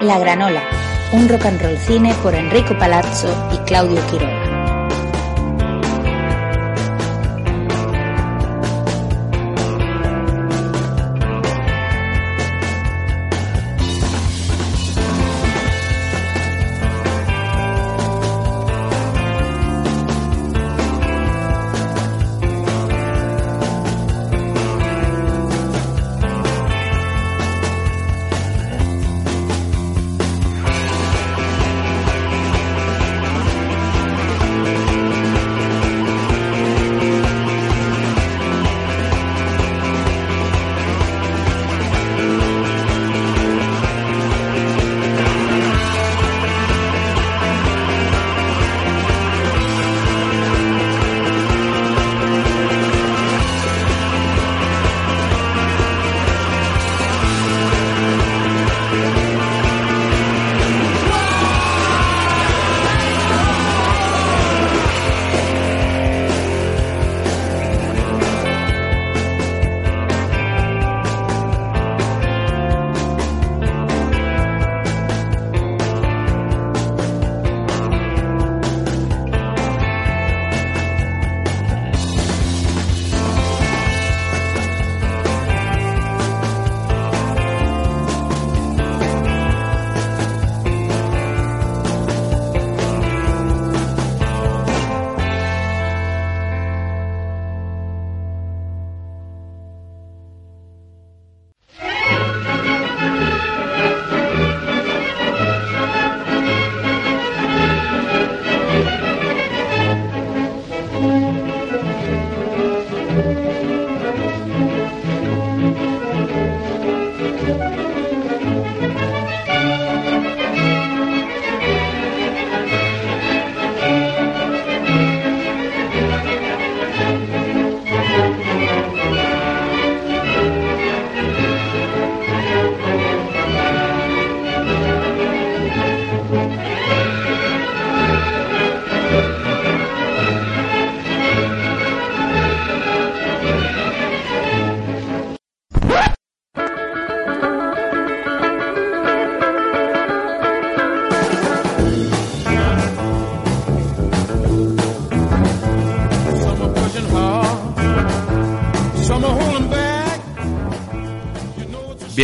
La 0.00 0.18
Granola, 0.18 0.60
un 1.12 1.28
rock 1.28 1.46
and 1.46 1.62
roll 1.62 1.78
cine 1.78 2.12
por 2.20 2.34
Enrico 2.34 2.76
Palazzo 2.76 3.28
y 3.52 3.58
Claudio 3.58 4.00
Quiroga. 4.10 4.43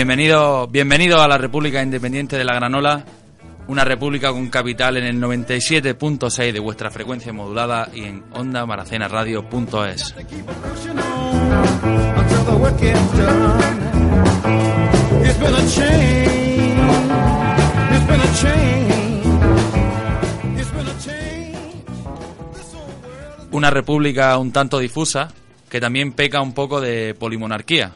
Bienvenido, 0.00 0.66
bienvenido 0.66 1.20
a 1.20 1.28
la 1.28 1.36
República 1.36 1.82
Independiente 1.82 2.38
de 2.38 2.44
la 2.44 2.54
Granola, 2.54 3.04
una 3.68 3.84
república 3.84 4.32
con 4.32 4.48
capital 4.48 4.96
en 4.96 5.04
el 5.04 5.20
97.6 5.20 6.52
de 6.52 6.58
vuestra 6.58 6.90
frecuencia 6.90 7.34
modulada 7.34 7.90
y 7.92 8.04
en 8.04 8.24
onda 8.32 8.64
radio.es. 8.64 10.14
Una 23.50 23.68
república 23.68 24.38
un 24.38 24.50
tanto 24.50 24.78
difusa 24.78 25.28
que 25.68 25.78
también 25.78 26.14
peca 26.14 26.40
un 26.40 26.54
poco 26.54 26.80
de 26.80 27.14
polimonarquía. 27.14 27.92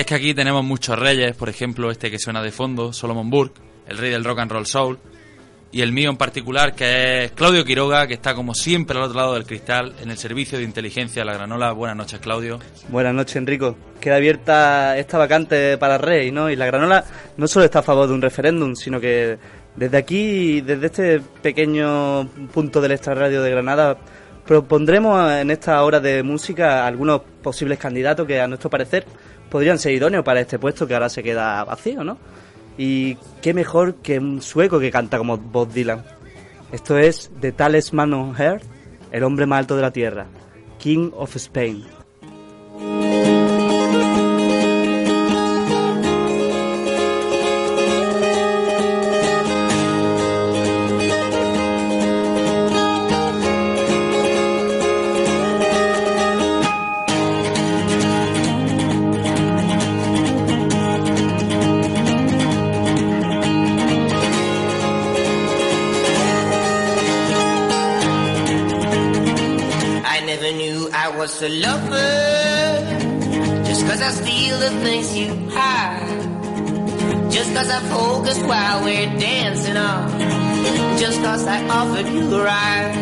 Es 0.00 0.06
que 0.06 0.14
aquí 0.14 0.34
tenemos 0.34 0.64
muchos 0.64 0.98
reyes, 0.98 1.36
por 1.36 1.48
ejemplo, 1.48 1.90
este 1.90 2.10
que 2.10 2.18
suena 2.18 2.42
de 2.42 2.50
fondo, 2.50 2.92
Solomon 2.92 3.28
Burke, 3.28 3.60
el 3.86 3.98
rey 3.98 4.10
del 4.10 4.24
rock 4.24 4.38
and 4.40 4.50
roll 4.50 4.66
soul, 4.66 4.98
y 5.72 5.82
el 5.82 5.92
mío 5.92 6.10
en 6.10 6.16
particular, 6.16 6.74
que 6.74 7.24
es 7.24 7.32
Claudio 7.32 7.64
Quiroga, 7.64 8.06
que 8.06 8.14
está 8.14 8.34
como 8.34 8.54
siempre 8.54 8.96
al 8.96 9.04
otro 9.04 9.18
lado 9.18 9.34
del 9.34 9.44
cristal, 9.44 9.94
en 10.00 10.10
el 10.10 10.16
servicio 10.16 10.58
de 10.58 10.64
inteligencia 10.64 11.20
de 11.20 11.26
la 11.26 11.34
Granola. 11.34 11.72
Buenas 11.72 11.96
noches, 11.96 12.18
Claudio. 12.18 12.58
Buenas 12.88 13.14
noches, 13.14 13.36
Enrico. 13.36 13.76
Queda 14.00 14.16
abierta 14.16 14.96
esta 14.98 15.18
vacante 15.18 15.76
para 15.76 15.98
rey, 15.98 16.32
¿no? 16.32 16.50
Y 16.50 16.56
la 16.56 16.66
Granola 16.66 17.04
no 17.36 17.46
solo 17.46 17.66
está 17.66 17.80
a 17.80 17.82
favor 17.82 18.08
de 18.08 18.14
un 18.14 18.22
referéndum, 18.22 18.74
sino 18.74 18.98
que 18.98 19.38
desde 19.76 19.96
aquí, 19.98 20.62
desde 20.62 20.86
este 20.86 21.20
pequeño 21.42 22.26
punto 22.52 22.80
del 22.80 22.92
extrarradio 22.92 23.42
de 23.42 23.50
Granada, 23.50 23.98
propondremos 24.46 25.30
en 25.30 25.50
esta 25.50 25.84
hora 25.84 26.00
de 26.00 26.22
música 26.22 26.86
algunos 26.86 27.20
posibles 27.42 27.78
candidatos 27.78 28.26
que 28.26 28.40
a 28.40 28.48
nuestro 28.48 28.70
parecer 28.70 29.04
podrían 29.50 29.78
ser 29.78 29.92
idóneos 29.92 30.24
para 30.24 30.40
este 30.40 30.58
puesto 30.58 30.86
que 30.86 30.94
ahora 30.94 31.08
se 31.08 31.22
queda 31.22 31.64
vacío, 31.64 32.04
¿no? 32.04 32.18
Y 32.78 33.16
qué 33.42 33.52
mejor 33.52 33.96
que 33.96 34.18
un 34.18 34.40
sueco 34.40 34.80
que 34.80 34.90
canta 34.90 35.18
como 35.18 35.36
Bob 35.36 35.72
Dylan. 35.72 36.04
Esto 36.72 36.96
es 36.96 37.30
The 37.40 37.52
Talisman 37.52 38.14
on 38.14 38.40
Earth, 38.40 38.62
el 39.10 39.24
hombre 39.24 39.46
más 39.46 39.58
alto 39.58 39.76
de 39.76 39.82
la 39.82 39.90
tierra, 39.90 40.26
King 40.78 41.10
of 41.14 41.36
Spain. 41.36 41.84
Cause 77.60 77.70
I 77.70 77.80
focus 77.90 78.38
while 78.38 78.84
we're 78.84 79.18
dancing 79.18 79.76
on. 79.76 80.18
Just 80.98 81.20
cause 81.22 81.46
I 81.46 81.62
offered 81.68 82.08
you 82.08 82.34
a 82.34 82.42
ride. 82.42 82.94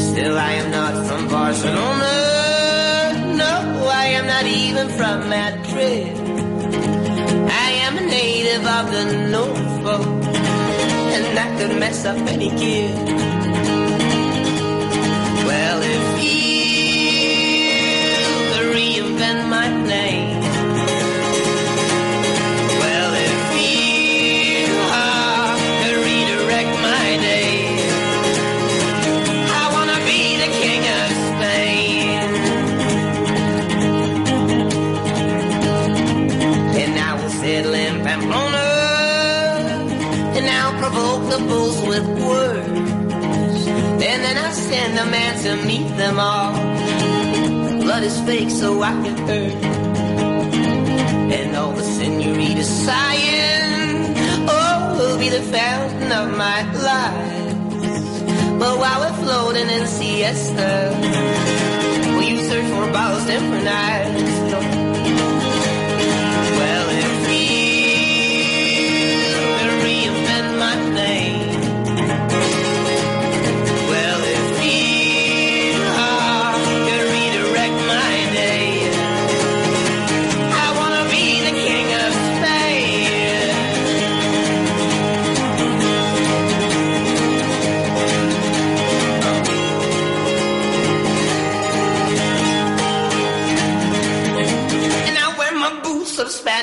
Still 0.00 0.38
I 0.38 0.52
am 0.52 0.70
not 0.70 1.06
from 1.06 1.28
Barcelona. 1.28 2.12
No, 3.36 3.86
I 3.86 4.06
am 4.18 4.26
not 4.26 4.46
even 4.46 4.88
from 4.88 5.28
Madrid. 5.28 6.16
I 7.66 7.70
am 7.86 7.98
a 7.98 8.00
native 8.00 8.64
of 8.78 8.84
the 8.96 9.04
North 9.34 9.82
Pole. 9.84 10.14
And 11.14 11.36
that 11.36 11.58
could 11.58 11.78
mess 11.78 12.06
up 12.06 12.16
any 12.16 12.48
kid. 12.48 13.31
Bulls 41.48 41.80
with 41.86 42.06
words. 42.06 43.66
And 43.66 44.18
then 44.24 44.36
I 44.36 44.50
send 44.52 44.98
a 44.98 45.06
man 45.06 45.32
to 45.44 45.66
meet 45.66 45.88
them 45.96 46.18
all. 46.18 46.52
Blood 47.82 48.02
is 48.02 48.20
fake, 48.20 48.50
so 48.50 48.82
I 48.82 48.92
can 49.02 49.16
hurt. 49.26 49.64
And 51.32 51.56
all 51.56 51.72
the 51.72 51.82
senoritas 51.82 52.68
sighing, 52.68 54.14
oh, 54.48 54.96
will 54.98 55.18
be 55.18 55.30
the 55.30 55.42
fountain 55.42 56.12
of 56.12 56.36
my 56.36 56.62
life. 56.72 58.58
But 58.58 58.78
while 58.78 59.00
we're 59.00 59.24
floating 59.24 59.68
in 59.68 59.86
siesta, 59.86 60.92
will 62.14 62.22
you 62.22 62.38
search 62.48 62.66
for 62.66 62.92
bottles 62.92 63.28
and 63.28 63.44
for 63.50 63.64
knives? 63.64 64.41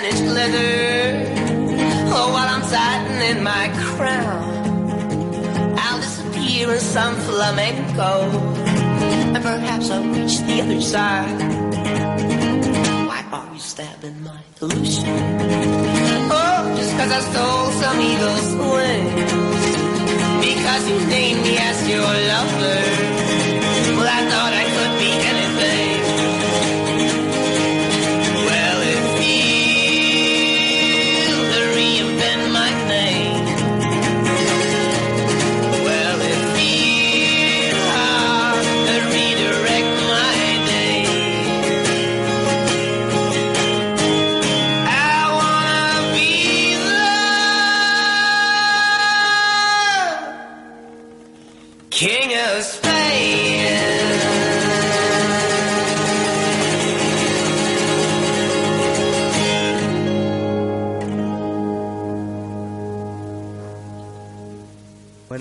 Spanish 0.09 0.33
leather. 0.33 1.33
Oh, 2.11 2.31
while 2.33 2.47
I'm 2.47 2.61
tightening 2.61 3.43
my 3.43 3.69
crown. 3.93 5.77
I'll 5.77 6.01
disappear 6.01 6.73
in 6.73 6.79
some 6.79 7.15
flamenco. 7.15 8.29
And 9.33 9.43
perhaps 9.43 9.89
I'll 9.89 10.03
reach 10.03 10.39
the 10.39 10.61
other 10.61 10.81
side. 10.81 11.39
Why 13.07 13.23
are 13.31 13.53
you 13.53 13.59
stabbing 13.59 14.23
my 14.23 14.41
illusion? 14.61 15.05
Oh, 16.31 16.73
just 16.77 16.91
cause 16.97 17.11
I 17.11 17.21
stole 17.29 17.71
some 17.81 17.99
eagle's 18.01 18.55
wings. 18.73 19.31
Because 20.41 20.89
you 20.89 20.97
named 21.07 21.41
me 21.43 21.57
as 21.57 21.87
your 21.87 22.01
lover. 22.01 23.28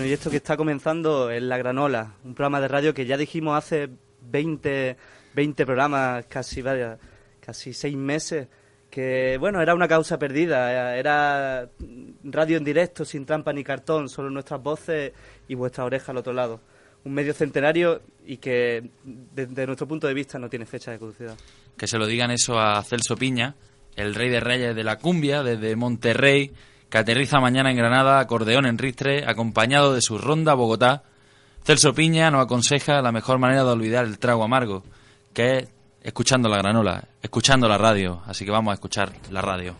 Y 0.04 0.12
esto 0.12 0.30
que 0.30 0.36
está 0.36 0.56
comenzando 0.56 1.30
es 1.30 1.42
La 1.42 1.58
Granola, 1.58 2.14
un 2.24 2.34
programa 2.34 2.60
de 2.60 2.68
radio 2.68 2.94
que 2.94 3.04
ya 3.04 3.16
dijimos 3.16 3.58
hace 3.58 3.88
20, 4.30 4.96
20 5.34 5.66
programas, 5.66 6.26
casi, 6.26 6.62
vaya, 6.62 6.98
casi 7.40 7.72
seis 7.72 7.96
meses, 7.96 8.46
que, 8.90 9.36
bueno, 9.38 9.60
era 9.60 9.74
una 9.74 9.88
causa 9.88 10.18
perdida, 10.18 10.96
era 10.96 11.68
radio 12.22 12.56
en 12.56 12.64
directo, 12.64 13.04
sin 13.04 13.26
trampa 13.26 13.52
ni 13.52 13.64
cartón, 13.64 14.08
solo 14.08 14.30
nuestras 14.30 14.62
voces 14.62 15.12
y 15.48 15.54
vuestra 15.54 15.84
oreja 15.84 16.12
al 16.12 16.18
otro 16.18 16.32
lado. 16.32 16.60
Un 17.04 17.12
medio 17.12 17.34
centenario 17.34 18.02
y 18.24 18.36
que, 18.36 18.90
desde 19.04 19.66
nuestro 19.66 19.88
punto 19.88 20.06
de 20.06 20.14
vista, 20.14 20.38
no 20.38 20.48
tiene 20.48 20.64
fecha 20.64 20.92
de 20.92 20.98
caducidad. 20.98 21.36
Que 21.76 21.86
se 21.86 21.98
lo 21.98 22.06
digan 22.06 22.30
eso 22.30 22.58
a 22.58 22.82
Celso 22.84 23.16
Piña, 23.16 23.56
el 23.96 24.14
rey 24.14 24.30
de 24.30 24.40
reyes 24.40 24.76
de 24.76 24.84
la 24.84 24.96
cumbia, 24.96 25.42
desde 25.42 25.74
Monterrey, 25.76 26.52
que 26.90 26.98
aterriza 26.98 27.40
mañana 27.40 27.70
en 27.70 27.76
Granada, 27.76 28.20
acordeón 28.20 28.66
en 28.66 28.78
Ristre, 28.78 29.24
acompañado 29.26 29.94
de 29.94 30.00
su 30.00 30.18
ronda 30.18 30.54
Bogotá. 30.54 31.02
Celso 31.64 31.94
Piña 31.94 32.30
nos 32.30 32.44
aconseja 32.44 33.02
la 33.02 33.12
mejor 33.12 33.38
manera 33.38 33.64
de 33.64 33.70
olvidar 33.70 34.04
el 34.04 34.18
trago 34.18 34.44
amargo, 34.44 34.84
que 35.32 35.58
es 35.58 35.68
escuchando 36.02 36.48
la 36.48 36.58
granola, 36.58 37.04
escuchando 37.22 37.68
la 37.68 37.78
radio. 37.78 38.22
Así 38.26 38.44
que 38.44 38.50
vamos 38.50 38.72
a 38.72 38.74
escuchar 38.74 39.12
la 39.30 39.42
radio. 39.42 39.74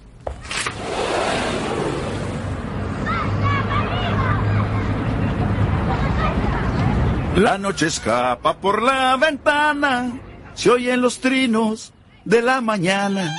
La 7.37 7.57
noche 7.57 7.87
escapa 7.87 8.59
por 8.59 8.83
la 8.83 9.17
ventana, 9.17 10.13
se 10.55 10.71
oyen 10.71 11.01
los 11.01 11.21
trinos 11.21 11.93
de 12.25 12.43
la 12.43 12.61
mañana. 12.61 13.33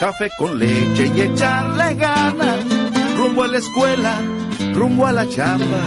Café 0.00 0.28
con 0.36 0.58
leche 0.58 1.06
y 1.14 1.20
echarle 1.20 1.94
ganas, 1.94 2.64
rumbo 3.24 3.42
a 3.42 3.48
la 3.48 3.56
escuela, 3.56 4.20
rumbo 4.74 5.06
a 5.06 5.12
la 5.12 5.26
chamba. 5.26 5.80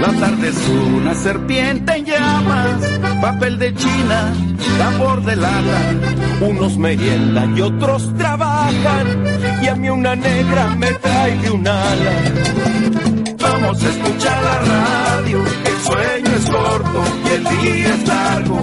La 0.00 0.12
tarde 0.20 0.48
es 0.48 0.68
una 0.68 1.14
serpiente 1.14 1.96
en 1.96 2.06
llamas, 2.06 2.80
papel 3.20 3.58
de 3.58 3.74
China, 3.74 4.32
tambor 4.78 5.22
de 5.22 5.36
lata. 5.36 5.80
Unos 6.40 6.78
meriendan 6.78 7.58
y 7.58 7.60
otros 7.60 8.10
trabajan, 8.16 9.24
y 9.62 9.66
a 9.66 9.74
mí 9.76 9.90
una 9.90 10.16
negra 10.16 10.74
me 10.76 10.92
trae 10.92 11.38
de 11.38 11.50
un 11.50 11.68
ala. 11.68 13.03
Vamos 13.64 13.82
a 13.82 13.88
escuchar 13.88 14.42
la 14.42 14.58
radio, 14.60 15.38
el 15.40 15.80
sueño 15.80 16.36
es 16.36 16.50
corto 16.50 17.04
y 17.24 17.28
el 17.32 17.44
día 17.44 17.94
es 17.94 18.06
largo. 18.06 18.60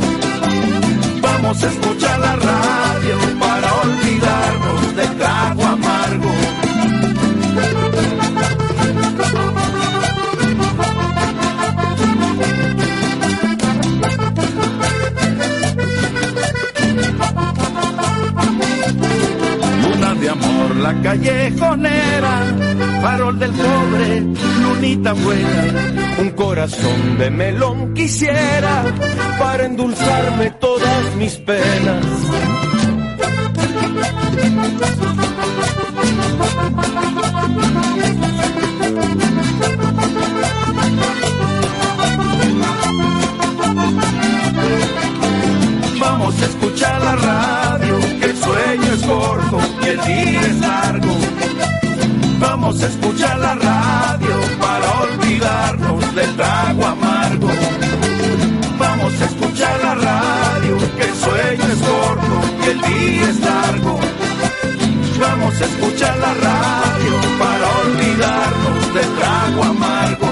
Vamos 1.19 1.63
a 1.63 1.67
escuchar 1.67 2.19
la 2.19 2.35
radio 2.35 3.17
para 3.39 3.73
olvidarnos 3.81 4.95
del 4.95 5.17
trago 5.17 5.63
amargo. 5.63 6.40
Amor, 20.31 20.75
la 20.77 20.93
callejonera, 21.01 22.33
farol 23.01 23.37
del 23.39 23.51
pobre, 23.51 24.21
lunita 24.61 25.13
buena, 25.13 25.63
un 26.19 26.29
corazón 26.31 27.17
de 27.17 27.29
melón 27.29 27.93
quisiera 27.93 28.83
para 29.39 29.65
endulzarme 29.65 30.51
todas 30.51 31.15
mis 31.17 31.33
penas. 31.37 32.05
Día 50.05 50.41
es 50.41 50.59
largo. 50.59 51.15
Vamos 52.39 52.81
a 52.81 52.87
escuchar 52.87 53.37
la 53.39 53.55
radio 53.55 54.35
para 54.59 54.91
olvidarnos 55.01 56.15
del 56.15 56.35
trago 56.35 56.85
amargo. 56.85 57.47
Vamos 58.79 59.13
a 59.21 59.25
escuchar 59.25 59.79
la 59.83 59.95
radio, 59.95 60.77
que 60.97 61.03
el 61.03 61.15
sueño 61.15 61.65
es 61.73 61.81
corto 61.87 62.35
y 62.63 62.69
el 62.69 62.81
día 62.81 63.29
es 63.29 63.39
largo. 63.39 63.99
Vamos 65.19 65.61
a 65.61 65.65
escuchar 65.65 66.17
la 66.17 66.33
radio 66.33 67.13
para 67.37 67.69
olvidarnos 67.83 68.93
del 68.93 69.09
trago 69.15 69.63
amargo. 69.63 70.30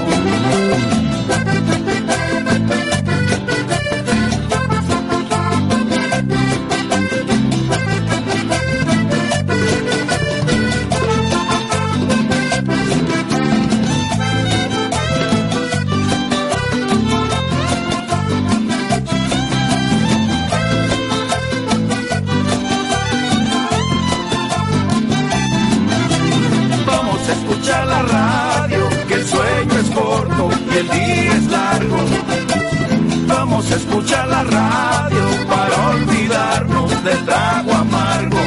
Vamos 33.70 33.84
a 33.84 33.88
escuchar 33.88 34.26
la 34.26 34.42
radio 34.42 35.46
para 35.46 35.88
olvidarnos 35.90 37.04
del 37.04 37.24
trago 37.24 37.72
amargo. 37.72 38.38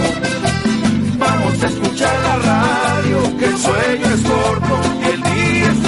Vamos 1.18 1.64
a 1.64 1.66
escuchar 1.66 2.14
la 2.24 2.36
radio, 2.40 3.38
que 3.38 3.46
el 3.46 3.58
sueño 3.58 4.06
es 4.16 4.22
corto 4.22 4.82
y 5.02 5.06
el 5.12 5.24
día 5.24 5.72
es 5.72 5.83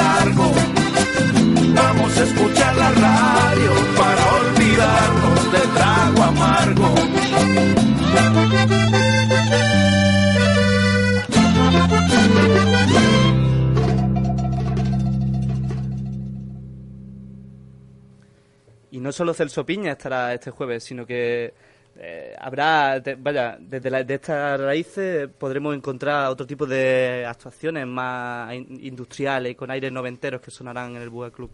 no 19.05 19.11
solo 19.11 19.33
Celso 19.35 19.63
Piña 19.65 19.91
estará 19.91 20.33
este 20.33 20.49
jueves, 20.51 20.83
sino 20.83 21.05
que 21.05 21.53
eh, 21.97 22.35
habrá, 22.39 22.99
de- 22.99 23.15
vaya, 23.15 23.55
desde 23.59 24.03
de 24.03 24.13
estas 24.15 24.59
raíces 24.59 25.29
podremos 25.37 25.75
encontrar 25.75 26.29
otro 26.29 26.45
tipo 26.47 26.65
de 26.65 27.23
actuaciones 27.25 27.85
más 27.87 28.53
in- 28.53 28.79
industriales 28.81 29.51
y 29.51 29.55
con 29.55 29.69
aires 29.69 29.91
noventeros 29.91 30.41
que 30.41 30.49
sonarán 30.51 30.95
en 30.95 31.03
el 31.03 31.09
Buga 31.09 31.29
Club. 31.29 31.51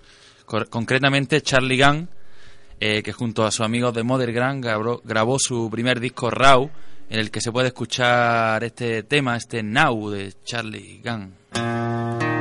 Concretamente 0.70 1.42
Charlie 1.42 1.78
Gunn, 1.84 2.08
eh, 2.80 3.04
que 3.04 3.12
junto 3.12 3.44
a 3.46 3.52
sus 3.52 3.66
amigos 3.66 3.94
de 3.94 4.04
Mother 4.04 4.32
Grand 4.32 4.64
grabó, 4.64 5.02
grabó 5.04 5.38
su 5.38 5.70
primer 5.70 6.00
disco 6.00 6.32
Raw, 6.32 6.70
en 7.10 7.20
el 7.20 7.30
que 7.30 7.42
se 7.42 7.52
puede 7.52 7.68
escuchar 7.68 8.64
este 8.64 9.04
tema, 9.04 9.36
este 9.36 9.62
Now 9.62 10.10
de 10.10 10.34
Charlie 10.46 11.02
Gunn. 11.04 12.41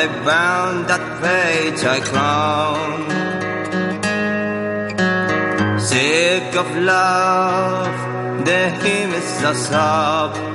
They 0.00 0.06
burn 0.24 0.86
that 0.90 1.04
page 1.20 1.84
I 1.84 2.00
clown. 2.10 3.00
Sick 5.78 6.56
of 6.56 6.68
love, 6.92 7.98
the 8.46 8.62
hymn 8.80 9.12
is 9.12 9.42
a 9.42 9.54
sob. 9.54 10.49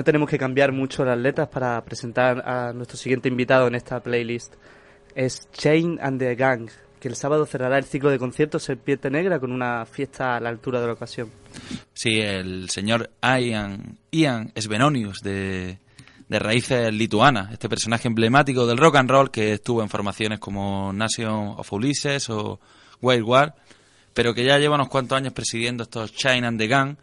No 0.00 0.04
tenemos 0.04 0.30
que 0.30 0.38
cambiar 0.38 0.72
mucho 0.72 1.04
las 1.04 1.18
letras 1.18 1.48
para 1.48 1.78
presentar 1.84 2.42
a 2.48 2.72
nuestro 2.72 2.96
siguiente 2.96 3.28
invitado 3.28 3.66
en 3.66 3.74
esta 3.74 4.00
playlist. 4.00 4.54
Es 5.14 5.50
Chain 5.52 5.98
and 6.00 6.18
the 6.18 6.34
Gang, 6.36 6.70
que 6.98 7.06
el 7.06 7.16
sábado 7.16 7.44
cerrará 7.44 7.76
el 7.76 7.84
ciclo 7.84 8.08
de 8.08 8.18
conciertos 8.18 8.62
Serpiente 8.62 9.10
Negra 9.10 9.38
con 9.38 9.52
una 9.52 9.84
fiesta 9.84 10.36
a 10.36 10.40
la 10.40 10.48
altura 10.48 10.80
de 10.80 10.86
la 10.86 10.94
ocasión. 10.94 11.30
Sí, 11.92 12.18
el 12.18 12.70
señor 12.70 13.10
Ian, 13.22 13.98
Ian 14.10 14.50
Svenonius 14.56 15.18
de, 15.20 15.76
de 16.30 16.38
raíces 16.38 16.94
lituanas, 16.94 17.52
este 17.52 17.68
personaje 17.68 18.08
emblemático 18.08 18.66
del 18.66 18.78
rock 18.78 18.96
and 18.96 19.10
roll 19.10 19.30
que 19.30 19.52
estuvo 19.52 19.82
en 19.82 19.90
formaciones 19.90 20.38
como 20.38 20.94
Nation 20.94 21.56
of 21.58 21.70
Ulysses 21.74 22.30
o 22.30 22.58
Wild 23.02 23.24
War, 23.24 23.54
pero 24.14 24.32
que 24.32 24.46
ya 24.46 24.56
lleva 24.56 24.76
unos 24.76 24.88
cuantos 24.88 25.18
años 25.18 25.34
presidiendo 25.34 25.82
estos 25.82 26.14
Chain 26.14 26.46
and 26.46 26.58
the 26.58 26.68
Gang. 26.68 26.96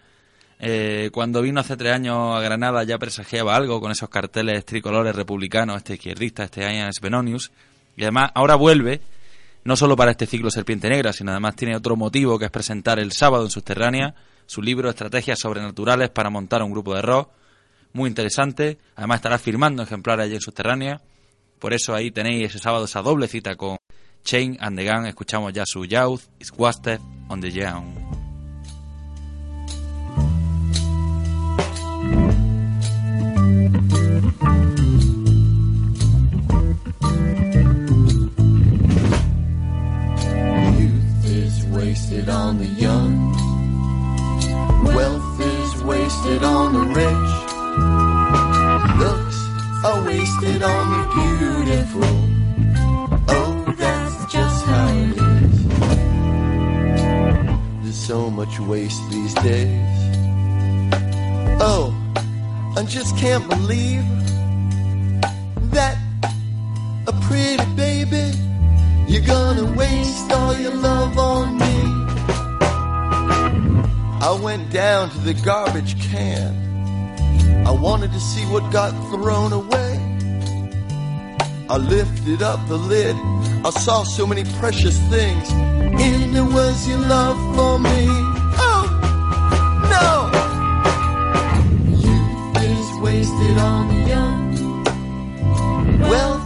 Eh, 0.59 1.09
cuando 1.13 1.41
vino 1.41 1.59
hace 1.59 1.77
tres 1.77 1.93
años 1.93 2.35
a 2.35 2.41
Granada 2.41 2.83
ya 2.83 2.97
presagiaba 2.97 3.55
algo 3.55 3.79
con 3.79 3.91
esos 3.91 4.09
carteles 4.09 4.65
tricolores 4.65 5.15
republicanos, 5.15 5.77
este 5.77 5.93
izquierdista, 5.95 6.45
este 6.45 6.61
Ian 6.61 6.91
Svenonius, 6.93 7.51
y 7.95 8.03
además 8.03 8.31
ahora 8.33 8.55
vuelve 8.55 9.01
no 9.63 9.75
solo 9.75 9.95
para 9.95 10.11
este 10.11 10.25
ciclo 10.25 10.49
Serpiente 10.49 10.89
Negra, 10.89 11.13
sino 11.13 11.31
además 11.31 11.55
tiene 11.55 11.75
otro 11.75 11.95
motivo 11.95 12.39
que 12.39 12.45
es 12.45 12.51
presentar 12.51 12.99
el 12.99 13.11
sábado 13.11 13.43
en 13.43 13.51
Subterránea 13.51 14.15
su 14.45 14.61
libro 14.61 14.89
Estrategias 14.89 15.39
Sobrenaturales 15.39 16.09
para 16.09 16.29
montar 16.29 16.63
un 16.63 16.71
grupo 16.71 16.95
de 16.95 17.01
rock, 17.01 17.29
muy 17.93 18.09
interesante, 18.09 18.77
además 18.95 19.17
estará 19.17 19.37
firmando 19.37 19.83
ejemplares 19.83 20.25
allí 20.25 20.35
en 20.35 20.41
Subterránea, 20.41 21.01
por 21.59 21.73
eso 21.73 21.93
ahí 21.93 22.11
tenéis 22.11 22.49
ese 22.49 22.59
sábado 22.59 22.85
esa 22.85 23.01
doble 23.01 23.27
cita 23.27 23.55
con 23.55 23.77
Chain 24.23 24.57
and 24.59 24.77
the 24.77 24.85
Gang, 24.85 25.05
escuchamos 25.05 25.53
ya 25.53 25.65
su 25.65 25.85
Youth 25.85 26.21
is 26.39 26.51
Wasted 26.55 26.99
on 27.27 27.41
the 27.41 27.51
Young. 27.51 28.16
Wasted 41.87 42.27
on 42.27 42.57
the 42.57 42.65
young. 42.65 43.31
Wealth 44.83 45.39
is 45.39 45.83
wasted 45.83 46.43
on 46.43 46.73
the 46.73 46.85
rich. 46.99 47.31
Looks 49.03 49.37
are 49.85 50.03
wasted 50.05 50.61
on 50.63 50.83
the 50.95 51.03
beautiful. 51.17 52.13
Oh, 53.29 53.73
that's 53.77 54.19
just 54.33 54.65
how 54.65 54.87
it 55.03 55.17
is. 55.33 55.57
There's 57.83 58.01
so 58.13 58.29
much 58.29 58.59
waste 58.59 59.01
these 59.09 59.33
days. 59.35 59.97
Oh, 61.61 61.95
I 62.75 62.83
just 62.83 63.15
can't 63.15 63.47
believe 63.47 64.03
that 65.71 65.97
a 67.07 67.13
pretty 67.27 67.63
baby 67.77 68.33
you're 69.07 69.25
gonna 69.25 69.73
waste 69.77 70.33
all 70.33 70.53
your 70.53 70.75
love 70.75 71.17
on 71.17 71.57
me. 71.59 71.66
I 74.19 74.39
went 74.41 74.71
down 74.71 75.09
to 75.11 75.17
the 75.19 75.33
garbage 75.33 76.01
can. 76.09 77.65
I 77.67 77.71
wanted 77.71 78.11
to 78.13 78.19
see 78.19 78.43
what 78.45 78.71
got 78.71 78.91
thrown 79.09 79.53
away. 79.53 79.93
I 81.69 81.77
lifted 81.77 82.41
up 82.41 82.65
the 82.67 82.77
lid. 82.77 83.15
I 83.63 83.69
saw 83.69 84.03
so 84.03 84.25
many 84.25 84.43
precious 84.59 84.97
things. 85.09 85.51
And 85.51 86.35
it 86.35 86.41
was 86.41 86.87
your 86.87 86.99
love 86.99 87.37
for 87.55 87.77
me. 87.77 88.07
Oh, 88.59 88.85
no! 89.93 90.31
Youth 91.91 92.57
is 92.63 92.99
wasted 93.01 93.57
on 93.57 93.87
the 93.89 93.99
young. 94.09 94.47
Wealth 96.01 96.36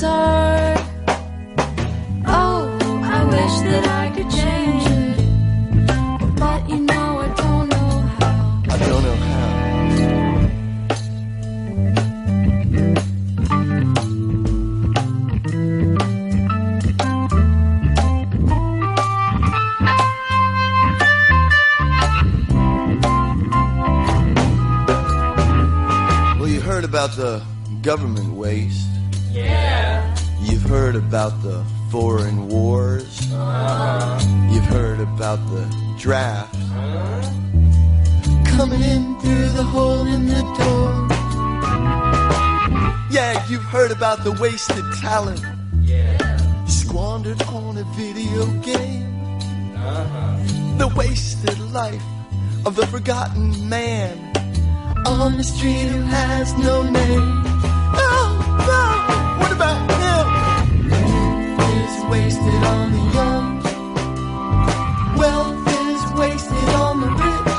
Sorry. 0.00 0.69
Talent. 45.00 45.42
Yeah. 45.80 46.18
Squandered 46.66 47.42
on 47.44 47.78
a 47.78 47.84
video 47.96 48.46
game. 48.60 49.08
Uh-huh. 49.74 50.36
The 50.78 50.88
wasted 50.94 51.58
life 51.72 52.02
of 52.66 52.76
the 52.76 52.86
forgotten 52.86 53.68
man 53.68 54.18
on 55.06 55.38
the 55.38 55.44
street 55.44 55.88
who 55.88 56.02
has 56.02 56.52
no 56.58 56.82
name. 56.82 57.42
Oh, 57.96 58.28
no! 58.68 59.40
What 59.40 59.52
about 59.52 59.80
him? 60.02 60.26
Youth 60.84 61.60
is 61.80 62.04
wasted 62.10 62.62
on 62.74 62.92
the 62.92 63.04
young. 63.16 63.46
Wealth 65.16 65.66
is 65.88 66.02
wasted 66.20 66.68
on 66.84 67.00
the 67.00 67.10
rich. 67.24 67.56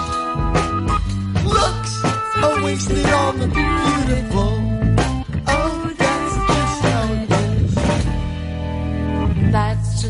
Looks 1.45 1.93
are 2.43 2.63
wasted 2.63 3.05
on 3.05 3.39
the 3.39 3.47
beautiful. 3.47 4.60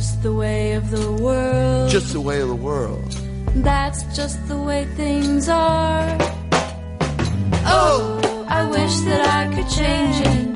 Just 0.01 0.23
the 0.23 0.33
way 0.33 0.73
of 0.73 0.89
the 0.89 1.11
world. 1.11 1.87
Just 1.87 2.11
the 2.13 2.19
way 2.19 2.41
of 2.41 2.47
the 2.47 2.55
world. 2.55 3.11
That's 3.57 4.01
just 4.15 4.47
the 4.47 4.57
way 4.57 4.85
things 4.95 5.47
are. 5.47 6.17
Oh, 7.67 8.19
I 8.49 8.65
wish 8.65 8.95
that 9.01 9.21
I 9.39 9.41
could 9.53 9.69
change 9.69 10.17
it. 10.33 10.55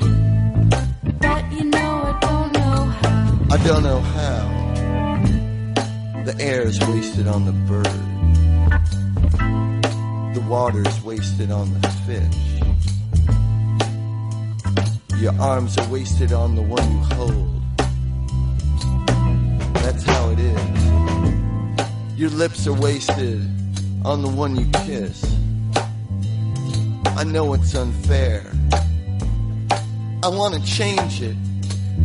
But 1.20 1.44
you 1.52 1.62
know, 1.62 1.92
I 2.10 2.18
don't 2.26 2.52
know 2.54 2.78
how. 3.00 3.46
I 3.54 3.56
don't 3.68 3.84
know 3.84 4.00
how. 4.16 4.42
The 6.24 6.34
air 6.40 6.62
is 6.62 6.80
wasted 6.80 7.28
on 7.28 7.44
the 7.44 7.52
bird. 7.70 8.00
The 10.34 10.40
water 10.48 10.82
is 10.84 11.00
wasted 11.04 11.52
on 11.52 11.72
the 11.72 11.88
fish. 12.04 12.38
Your 15.22 15.40
arms 15.40 15.78
are 15.78 15.88
wasted 15.88 16.32
on 16.32 16.56
the 16.56 16.62
one 16.62 16.90
you 16.90 17.02
hold. 17.14 17.55
That's 19.96 20.10
how 20.10 20.28
it 20.28 20.38
is. 20.38 22.18
Your 22.18 22.28
lips 22.28 22.66
are 22.66 22.74
wasted 22.74 23.40
on 24.04 24.20
the 24.20 24.28
one 24.28 24.54
you 24.54 24.66
kiss. 24.84 25.24
I 27.16 27.24
know 27.24 27.54
it's 27.54 27.74
unfair. 27.74 28.44
I 30.22 30.28
want 30.28 30.52
to 30.54 30.62
change 30.66 31.22
it. 31.22 31.34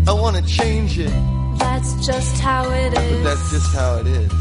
I 0.07 0.13
want 0.13 0.37
to 0.37 0.43
change 0.43 0.99
it. 0.99 1.11
That's 1.59 2.05
just 2.05 2.39
how 2.39 2.63
it 2.71 2.93
But 2.93 3.03
is. 3.03 3.23
that's 3.25 3.51
just 3.51 3.75
how 3.75 3.97
it 3.97 4.07
is. 4.07 4.31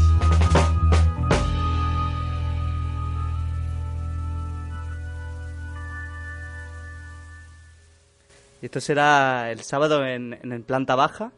Y 8.61 8.65
esto 8.65 8.79
será 8.79 9.49
el 9.51 9.61
sábado 9.63 10.05
en, 10.05 10.37
en 10.43 10.63
planta 10.63 10.95
baja, 10.95 11.31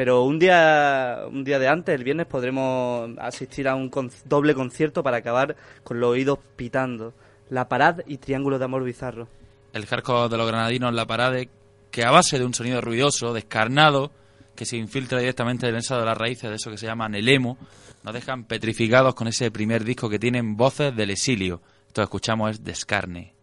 pero 0.00 0.24
un 0.24 0.38
día, 0.38 1.24
un 1.30 1.44
día 1.44 1.58
de 1.58 1.68
antes, 1.68 1.94
el 1.94 2.04
viernes, 2.04 2.26
podremos 2.26 3.10
asistir 3.18 3.68
a 3.68 3.74
un 3.74 3.90
con- 3.90 4.10
doble 4.24 4.54
concierto 4.54 5.02
para 5.02 5.18
acabar 5.18 5.56
con 5.84 6.00
los 6.00 6.08
oídos 6.08 6.38
pitando. 6.56 7.12
La 7.50 7.68
Parad 7.68 7.98
y 8.06 8.16
Triángulo 8.16 8.58
de 8.58 8.64
Amor 8.64 8.82
Bizarro. 8.82 9.28
el 9.74 9.84
hardcore 9.84 10.30
de 10.30 10.38
los 10.38 10.46
granadinos 10.46 10.88
en 10.88 10.96
la 10.96 11.04
parade, 11.06 11.50
que 11.90 12.02
a 12.02 12.10
base 12.10 12.38
de 12.38 12.46
un 12.46 12.54
sonido 12.54 12.80
ruidoso, 12.80 13.34
descarnado, 13.34 14.10
que 14.56 14.64
se 14.64 14.78
infiltra 14.78 15.18
directamente 15.18 15.70
dentro 15.70 15.98
de 15.98 16.06
las 16.06 16.16
raíces 16.16 16.48
de 16.48 16.56
eso 16.56 16.70
que 16.70 16.78
se 16.78 16.86
llaman 16.86 17.14
el 17.14 17.28
emo, 17.28 17.58
nos 18.02 18.14
dejan 18.14 18.44
petrificados 18.44 19.14
con 19.14 19.28
ese 19.28 19.50
primer 19.50 19.84
disco 19.84 20.08
que 20.08 20.18
tienen 20.18 20.56
voces 20.56 20.96
del 20.96 21.10
exilio. 21.10 21.60
Esto 21.88 22.00
que 22.00 22.04
escuchamos 22.04 22.52
es 22.52 22.64
Descarne. 22.64 23.34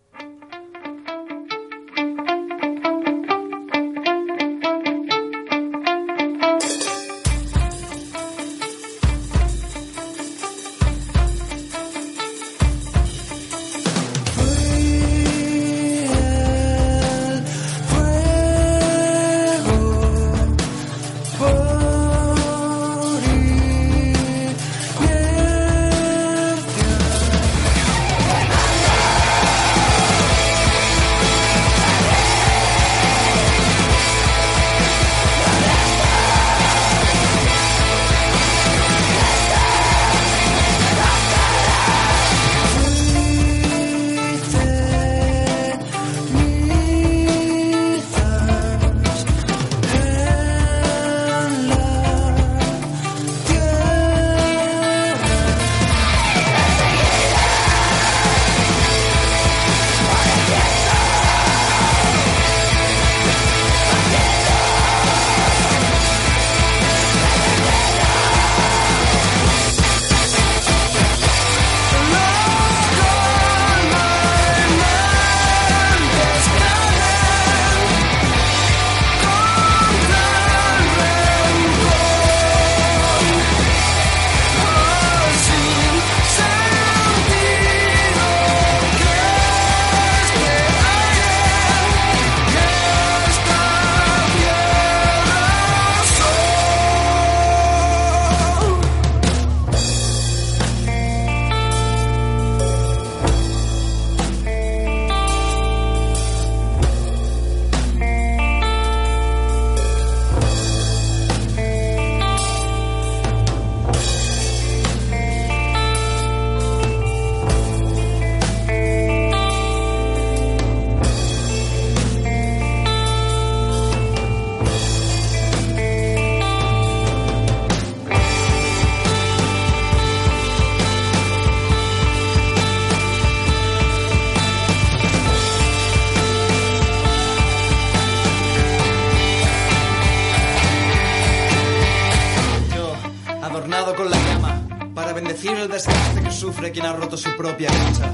Sufre 146.38 146.71
quien 146.71 146.86
ha 146.86 146.93
roto 146.93 147.17
su 147.17 147.36
propia 147.36 147.67
cancha. 147.67 148.13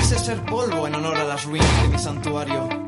Quise 0.00 0.18
ser 0.18 0.42
polvo 0.46 0.86
en 0.86 0.94
honor 0.94 1.16
a 1.16 1.24
las 1.24 1.44
ruinas 1.44 1.82
de 1.82 1.88
mi 1.88 1.98
santuario. 1.98 2.81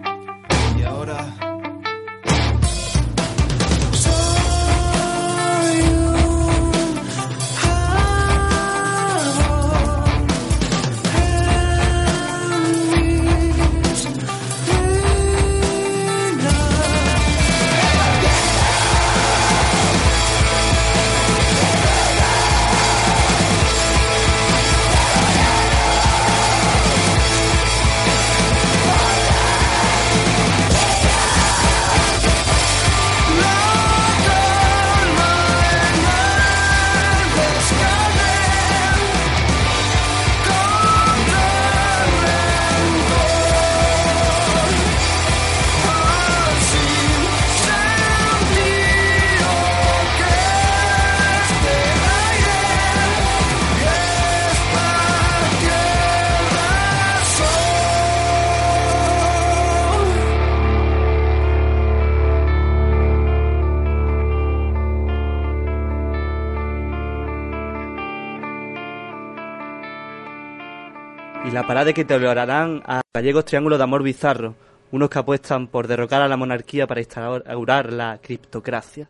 Y 71.64 71.66
la 71.66 71.68
parada 71.68 71.94
que 71.94 72.04
te 72.04 72.12
valorarán 72.12 72.82
a 72.84 73.00
gallegos 73.14 73.46
triángulos 73.46 73.78
de 73.78 73.84
amor 73.84 74.02
bizarro, 74.02 74.54
unos 74.92 75.08
que 75.08 75.18
apuestan 75.18 75.66
por 75.66 75.88
derrocar 75.88 76.20
a 76.20 76.28
la 76.28 76.36
monarquía 76.36 76.86
para 76.86 77.00
instaurar 77.00 77.90
la 77.90 78.18
criptocracia. 78.22 79.08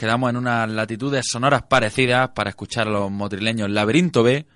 Quedamos 0.00 0.30
en 0.30 0.38
unas 0.38 0.66
latitudes 0.70 1.26
sonoras 1.28 1.64
parecidas 1.64 2.30
para 2.30 2.48
escuchar 2.48 2.88
a 2.88 2.90
los 2.90 3.10
motrileños 3.10 3.68
Laberinto 3.68 4.22
B, 4.22 4.46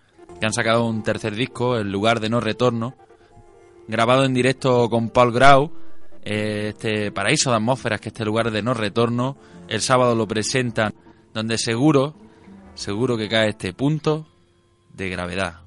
que 0.40 0.46
han 0.46 0.54
sacado 0.54 0.86
un 0.86 1.02
tercer 1.02 1.34
disco, 1.34 1.76
El 1.76 1.92
lugar 1.92 2.20
de 2.20 2.30
no 2.30 2.40
retorno, 2.40 2.94
grabado 3.86 4.24
en 4.24 4.32
directo 4.32 4.88
con 4.88 5.10
Paul 5.10 5.34
Grau, 5.34 5.70
eh, 6.22 6.68
este 6.70 7.12
paraíso 7.12 7.50
de 7.50 7.56
atmósferas, 7.56 8.00
que 8.00 8.08
este 8.08 8.24
lugar 8.24 8.50
de 8.50 8.62
no 8.62 8.72
retorno, 8.72 9.36
el 9.68 9.82
sábado 9.82 10.14
lo 10.14 10.26
presentan, 10.26 10.94
donde 11.34 11.58
seguro, 11.58 12.14
seguro 12.74 13.18
que 13.18 13.28
cae 13.28 13.50
este 13.50 13.74
punto 13.74 14.26
de 14.94 15.10
gravedad. 15.10 15.63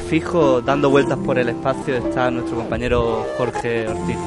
Fijo, 0.00 0.60
dando 0.60 0.90
vueltas 0.90 1.18
por 1.18 1.38
el 1.38 1.48
espacio, 1.48 1.96
está 1.96 2.30
nuestro 2.30 2.56
compañero 2.56 3.26
Jorge 3.36 3.88
Ortiz. 3.88 4.18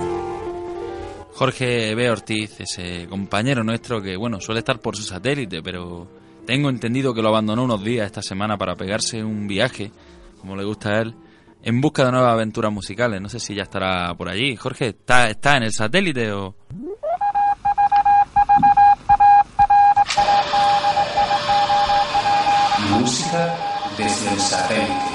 Jorge 1.34 1.96
B. 1.96 2.10
Ortiz, 2.10 2.60
ese 2.62 3.08
compañero 3.08 3.64
nuestro 3.64 4.02
que, 4.02 4.16
bueno, 4.16 4.40
suele 4.40 4.60
estar 4.60 4.80
por 4.80 4.96
su 4.96 5.04
satélite, 5.04 5.62
pero 5.62 6.08
tengo 6.46 6.70
entendido 6.70 7.14
que 7.14 7.22
lo 7.22 7.30
abandonó 7.30 7.64
unos 7.64 7.84
días 7.84 8.06
esta 8.06 8.22
semana 8.22 8.58
para 8.58 8.76
pegarse 8.76 9.24
un 9.24 9.48
viaje, 9.48 9.92
como 10.40 10.56
le 10.56 10.64
gusta 10.64 10.90
a 10.90 11.02
él, 11.02 11.16
en 11.62 11.82
busca 11.82 12.06
de 12.06 12.12
nuevas 12.12 12.34
aventuras 12.34 12.72
musicales. 12.72 13.20
No 13.20 13.28
sé 13.28 13.40
si 13.40 13.56
ya 13.56 13.64
estará 13.64 14.14
por 14.16 14.30
allí. 14.30 14.56
Jorge, 14.56 14.90
¿está, 14.90 15.30
está 15.30 15.58
en 15.58 15.64
el 15.64 15.74
satélite 15.74 16.32
o...? 16.32 16.56
Música 22.92 23.76
desde 23.98 24.32
el 24.32 24.40
satélite. 24.40 25.15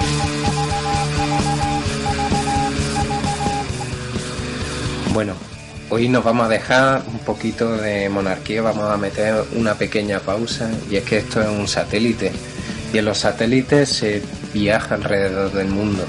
Bueno, 5.13 5.33
hoy 5.89 6.07
nos 6.07 6.23
vamos 6.23 6.45
a 6.45 6.49
dejar 6.49 7.03
un 7.05 7.19
poquito 7.19 7.75
de 7.75 8.07
monarquía, 8.07 8.61
vamos 8.61 8.89
a 8.89 8.95
meter 8.95 9.43
una 9.55 9.73
pequeña 9.73 10.21
pausa 10.21 10.71
y 10.89 10.95
es 10.95 11.03
que 11.03 11.17
esto 11.17 11.41
es 11.41 11.49
un 11.49 11.67
satélite 11.67 12.31
y 12.93 12.97
en 12.97 13.03
los 13.03 13.17
satélites 13.17 13.89
se 13.89 14.21
viaja 14.53 14.95
alrededor 14.95 15.51
del 15.51 15.67
mundo. 15.67 16.05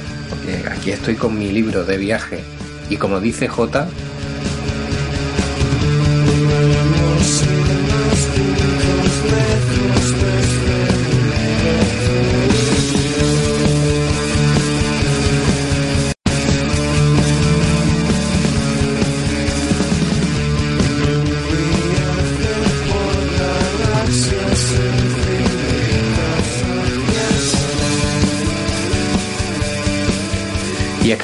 Aquí 0.71 0.93
estoy 0.93 1.17
con 1.17 1.37
mi 1.37 1.51
libro 1.51 1.85
de 1.85 1.97
viaje 1.97 2.45
y 2.91 2.97
como 2.97 3.19
dice 3.19 3.49
J, 3.49 3.89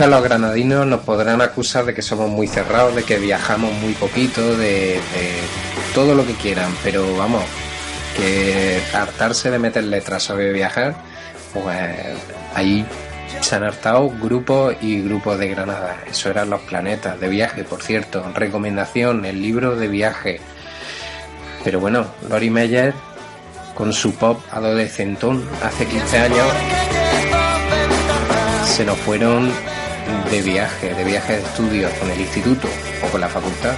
los 0.06 0.22
granadinos 0.22 0.86
nos 0.86 1.00
podrán 1.00 1.40
acusar 1.40 1.84
de 1.84 1.94
que 1.94 2.02
somos 2.02 2.30
muy 2.30 2.46
cerrados, 2.46 2.94
de 2.94 3.02
que 3.02 3.18
viajamos 3.18 3.72
muy 3.74 3.94
poquito, 3.94 4.56
de, 4.56 4.94
de 4.94 5.00
todo 5.92 6.14
lo 6.14 6.24
que 6.24 6.34
quieran, 6.34 6.72
pero 6.84 7.16
vamos, 7.16 7.42
que 8.16 8.80
hartarse 8.92 9.50
de 9.50 9.58
meter 9.58 9.84
letras 9.84 10.22
sobre 10.22 10.52
viajar, 10.52 10.94
pues 11.52 12.16
ahí 12.54 12.86
se 13.40 13.56
han 13.56 13.64
hartado 13.64 14.10
grupos 14.10 14.76
y 14.80 15.02
grupos 15.02 15.38
de 15.38 15.48
Granada. 15.48 15.96
Eso 16.08 16.30
eran 16.30 16.50
los 16.50 16.60
planetas 16.62 17.18
de 17.20 17.28
viaje, 17.28 17.64
por 17.64 17.82
cierto. 17.82 18.24
Recomendación, 18.34 19.24
el 19.24 19.40
libro 19.42 19.76
de 19.76 19.88
viaje. 19.88 20.40
Pero 21.64 21.80
bueno, 21.80 22.06
Lori 22.28 22.50
Meyer, 22.50 22.94
con 23.74 23.92
su 23.92 24.14
pop 24.14 24.40
adolescentón 24.50 25.44
hace 25.62 25.86
15 25.86 26.18
años, 26.18 26.46
se 28.64 28.84
nos 28.84 28.98
fueron 28.98 29.52
de 30.30 30.42
viaje, 30.42 30.94
de 30.94 31.04
viaje 31.04 31.36
de 31.36 31.42
estudios 31.42 31.92
con 31.94 32.10
el 32.10 32.20
instituto 32.20 32.68
o 33.02 33.10
con 33.10 33.20
la 33.20 33.28
facultad. 33.28 33.74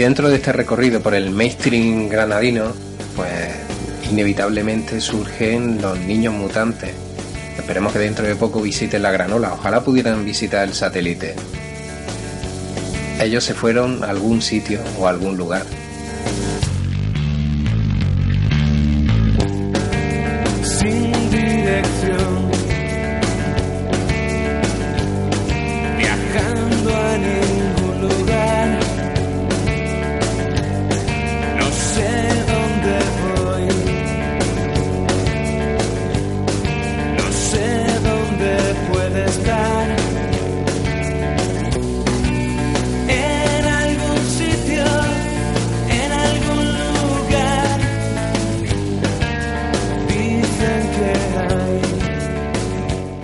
Dentro 0.00 0.30
de 0.30 0.36
este 0.36 0.52
recorrido 0.52 1.02
por 1.02 1.14
el 1.14 1.30
mainstream 1.30 2.08
granadino, 2.08 2.72
pues 3.16 3.30
inevitablemente 4.10 4.98
surgen 4.98 5.82
los 5.82 5.98
niños 5.98 6.32
mutantes. 6.32 6.92
Esperemos 7.58 7.92
que 7.92 7.98
dentro 7.98 8.26
de 8.26 8.34
poco 8.34 8.62
visiten 8.62 9.02
la 9.02 9.10
granola. 9.10 9.52
Ojalá 9.52 9.82
pudieran 9.82 10.24
visitar 10.24 10.66
el 10.66 10.72
satélite. 10.72 11.34
Ellos 13.20 13.44
se 13.44 13.52
fueron 13.52 14.02
a 14.02 14.08
algún 14.08 14.40
sitio 14.40 14.80
o 14.98 15.06
a 15.06 15.10
algún 15.10 15.36
lugar. 15.36 15.66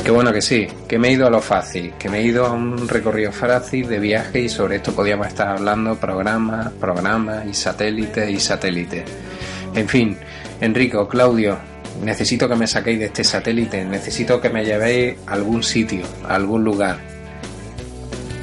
Qué 0.07 0.13
bueno 0.13 0.33
que 0.33 0.41
sí, 0.41 0.69
que 0.87 1.01
me 1.01 1.09
he 1.09 1.13
ido 1.15 1.27
a 1.27 1.31
lo 1.31 1.41
fácil, 1.41 1.95
que 1.99 2.09
me 2.09 2.21
he 2.21 2.23
ido 2.23 2.47
a 2.47 2.53
un 2.53 2.87
recorrido 2.87 3.33
fácil 3.33 3.89
de 3.89 3.99
viaje 3.99 4.43
y 4.43 4.49
sobre 4.49 4.77
esto 4.77 4.93
podíamos 4.93 5.27
estar 5.27 5.49
hablando 5.49 5.97
programas, 5.97 6.71
programas 6.75 7.45
y 7.45 7.53
satélites 7.53 8.31
y 8.31 8.39
satélites. 8.39 9.03
En 9.75 9.89
fin, 9.89 10.17
Enrico, 10.61 11.09
Claudio, 11.09 11.59
necesito 12.05 12.49
que 12.49 12.55
me 12.55 12.69
saquéis 12.69 13.01
de 13.01 13.07
este 13.07 13.25
satélite, 13.25 13.85
necesito 13.85 14.41
que 14.41 14.49
me 14.49 14.65
llevéis 14.65 15.17
a 15.27 15.33
algún 15.33 15.65
sitio, 15.65 16.05
a 16.29 16.37
algún 16.37 16.63
lugar. 16.63 16.99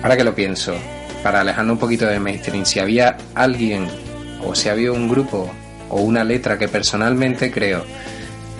Ahora 0.02 0.18
que 0.18 0.26
lo 0.26 0.36
pienso, 0.36 0.76
para 1.24 1.40
alejarnos 1.40 1.76
un 1.76 1.80
poquito 1.80 2.06
de 2.06 2.20
mainstream, 2.20 2.66
si 2.66 2.80
había 2.80 3.16
alguien 3.36 3.88
o 4.46 4.54
si 4.54 4.68
había 4.68 4.92
un 4.92 5.08
grupo 5.08 5.50
o 5.88 6.02
una 6.02 6.26
letra 6.26 6.58
que 6.58 6.68
personalmente 6.68 7.54
creo 7.54 7.86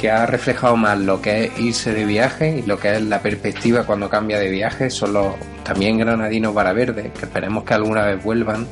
que 0.04 0.12
ha 0.12 0.26
reflejado 0.26 0.76
más 0.76 1.00
lo 1.00 1.22
que 1.22 1.46
es 1.46 1.60
irse 1.62 1.94
de 1.94 2.04
viaje 2.04 2.58
y 2.58 2.64
lo 2.64 2.78
que 2.78 2.92
es 2.92 3.02
la 3.02 3.22
perspectiva 3.22 3.86
cuando 3.86 4.10
cambia 4.10 4.38
de 4.38 4.50
viaje 4.50 4.90
son 4.90 5.14
los 5.14 5.36
también 5.64 5.98
granadinos 5.98 6.54
Varaverdes, 6.54 7.14
que 7.14 7.24
esperemos 7.24 7.64
que 7.64 7.74
alguna 7.74 8.08
vez 8.08 8.22
vuelvan 8.22 8.68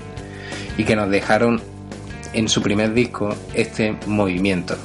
y 0.78 0.84
que 0.84 0.94
nos 0.94 1.10
dejaron 1.10 1.62
en 2.34 2.50
su 2.50 2.62
primer 2.62 2.94
disco 2.94 3.34
este 3.54 3.96
movimiento. 4.08 4.76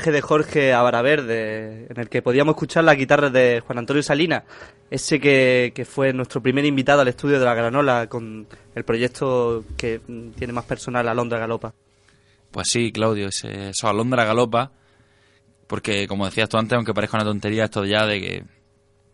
De 0.00 0.22
Jorge 0.22 0.72
a 0.72 0.82
en 0.88 1.98
el 1.98 2.08
que 2.08 2.22
podíamos 2.22 2.54
escuchar 2.54 2.82
las 2.82 2.96
guitarras 2.96 3.30
de 3.30 3.62
Juan 3.66 3.78
Antonio 3.78 4.02
Salinas, 4.02 4.44
ese 4.90 5.20
que, 5.20 5.72
que 5.74 5.84
fue 5.84 6.14
nuestro 6.14 6.42
primer 6.42 6.64
invitado 6.64 7.02
al 7.02 7.08
estudio 7.08 7.38
de 7.38 7.44
la 7.44 7.54
Granola 7.54 8.06
con 8.08 8.46
el 8.74 8.84
proyecto 8.84 9.64
que 9.76 10.00
mm, 10.06 10.30
tiene 10.30 10.54
más 10.54 10.64
personal, 10.64 11.06
Alondra 11.08 11.38
Galopa. 11.38 11.74
Pues 12.50 12.68
sí, 12.68 12.90
Claudio, 12.90 13.28
ese, 13.28 13.68
eso 13.68 13.86
Alondra 13.86 14.24
Galopa, 14.24 14.72
porque 15.66 16.08
como 16.08 16.24
decías 16.24 16.48
tú 16.48 16.56
antes, 16.56 16.74
aunque 16.74 16.94
parezca 16.94 17.18
una 17.18 17.26
tontería 17.26 17.64
esto 17.64 17.84
ya 17.84 18.06
de 18.06 18.20
que 18.20 18.44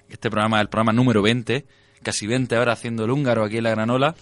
este 0.09 0.31
programa 0.31 0.59
es 0.59 0.63
el 0.63 0.69
programa 0.69 0.93
número 0.93 1.23
20, 1.23 1.67
casi 2.05 2.29
20 2.29 2.55
ahora 2.55 2.73
haciendo 2.75 3.05
el 3.05 3.11
húngaro 3.11 3.45
aquí 3.45 3.59
en 3.59 3.65
la 3.65 3.71
Granola, 3.71 4.15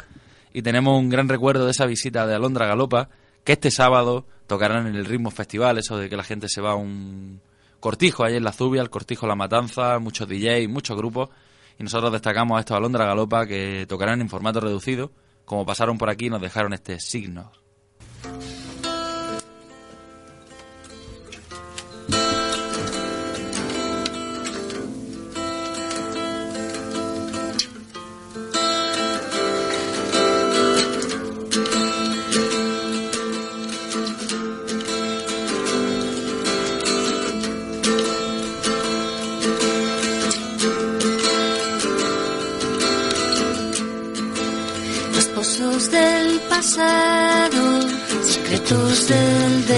y 0.55 0.63
tenemos 0.63 0.99
un 0.99 1.11
gran 1.11 1.29
recuerdo 1.29 1.67
de 1.67 1.73
esa 1.73 1.85
visita 1.85 2.27
de 2.27 2.35
Alondra 2.35 2.67
Galopa, 2.67 3.11
que 3.45 3.53
este 3.53 3.71
sábado 3.71 4.27
tocarán 4.47 4.87
en 4.87 4.95
el 4.95 5.05
Ritmo 5.05 5.31
Festival, 5.31 5.79
eso 5.79 5.99
de 5.99 6.09
que 6.09 6.17
la 6.17 6.23
gente 6.23 6.49
se 6.49 6.61
va 6.61 6.73
a 6.73 6.77
un 6.77 7.41
cortijo 7.81 8.25
ahí 8.25 8.37
en 8.37 8.45
la 8.45 8.53
Zubia, 8.53 8.83
el 8.83 8.91
cortijo 8.91 9.27
La 9.27 9.35
Matanza, 9.35 9.99
muchos 9.99 10.29
DJs, 10.29 10.69
muchos 10.69 10.97
grupos, 10.97 11.29
y 11.79 11.83
nosotros 11.83 12.13
destacamos 12.13 12.57
a 12.57 12.61
estos 12.61 12.77
Alondra 12.77 13.07
Galopa 13.07 13.47
que 13.47 13.87
tocarán 13.89 14.21
en 14.21 14.29
formato 14.29 14.61
reducido, 14.61 15.11
como 15.45 15.67
pasaron 15.67 15.99
por 15.99 16.11
aquí 16.11 16.31
nos 16.31 16.41
dejaron 16.41 16.73
este 16.73 16.99
signo. 17.01 17.53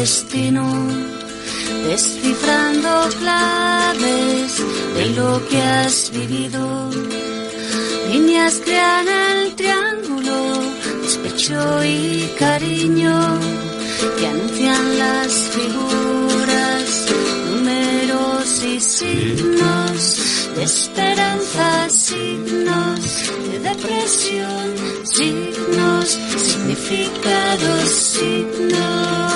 Destino, 0.00 0.64
descifrando 1.88 3.08
claves 3.18 4.62
de 4.94 5.06
lo 5.16 5.30
que 5.48 5.60
has 5.60 6.12
vivido. 6.12 6.90
Líneas 8.12 8.60
crean 8.64 9.06
el 9.08 9.56
triángulo, 9.56 10.38
despecho 11.02 11.84
y 11.84 12.32
cariño, 12.38 13.40
que 14.18 14.26
anuncian 14.26 14.98
las 14.98 15.32
figuras, 15.56 17.06
números 17.50 18.62
y 18.62 18.80
signos 18.80 20.00
de 20.54 20.62
esperanza, 20.62 21.90
signos 21.90 23.00
de 23.50 23.58
depresión, 23.58 24.64
signos, 25.04 26.08
significados, 26.36 27.88
signos. 27.90 29.27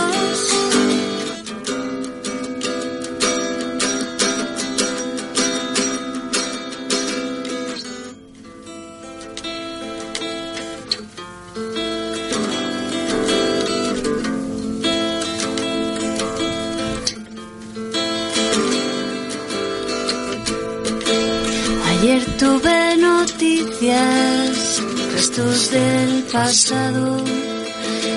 Del 25.71 26.25
pasado, 26.33 27.23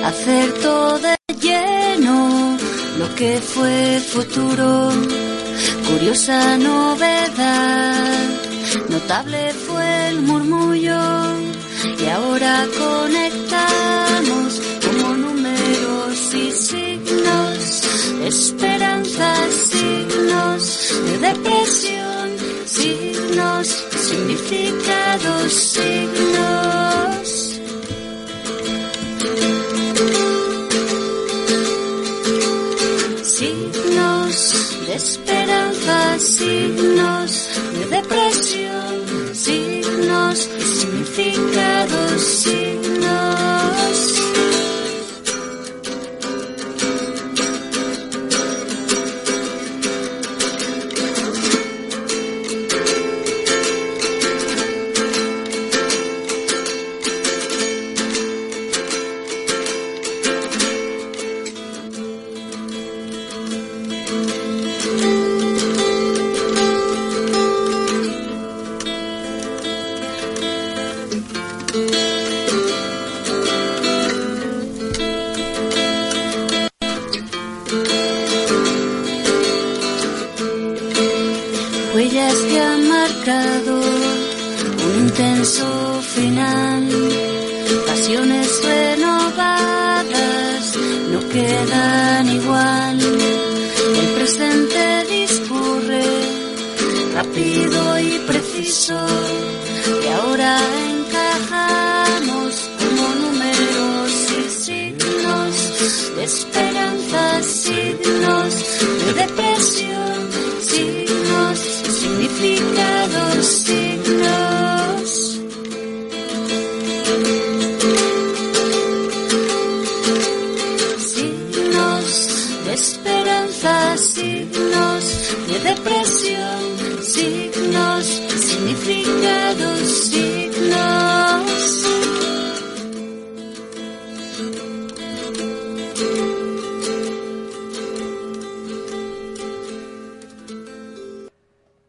acerto 0.04 0.98
de 1.00 1.16
lleno 1.40 2.58
lo 2.98 3.16
que 3.16 3.40
fue 3.40 4.00
futuro. 4.00 4.90
Curiosa 5.88 6.58
novedad, 6.58 8.30
notable 8.90 9.54
fue 9.54 10.10
el 10.10 10.22
murmullo 10.22 11.02
y 12.00 12.06
ahora 12.08 12.66
conectamos 12.78 14.62
como 14.84 15.14
números 15.16 16.34
y 16.34 16.52
signos, 16.52 17.82
de 18.20 18.28
esperanza, 18.28 19.36
signos 19.72 20.94
de 21.06 21.18
depresión, 21.20 22.30
signos, 22.66 23.68
significados. 24.08 25.54
Signos 25.54 27.25
signos 36.26 37.50
de 37.74 37.86
depresión, 37.86 39.36
signos, 39.36 40.40
significados, 40.40 42.22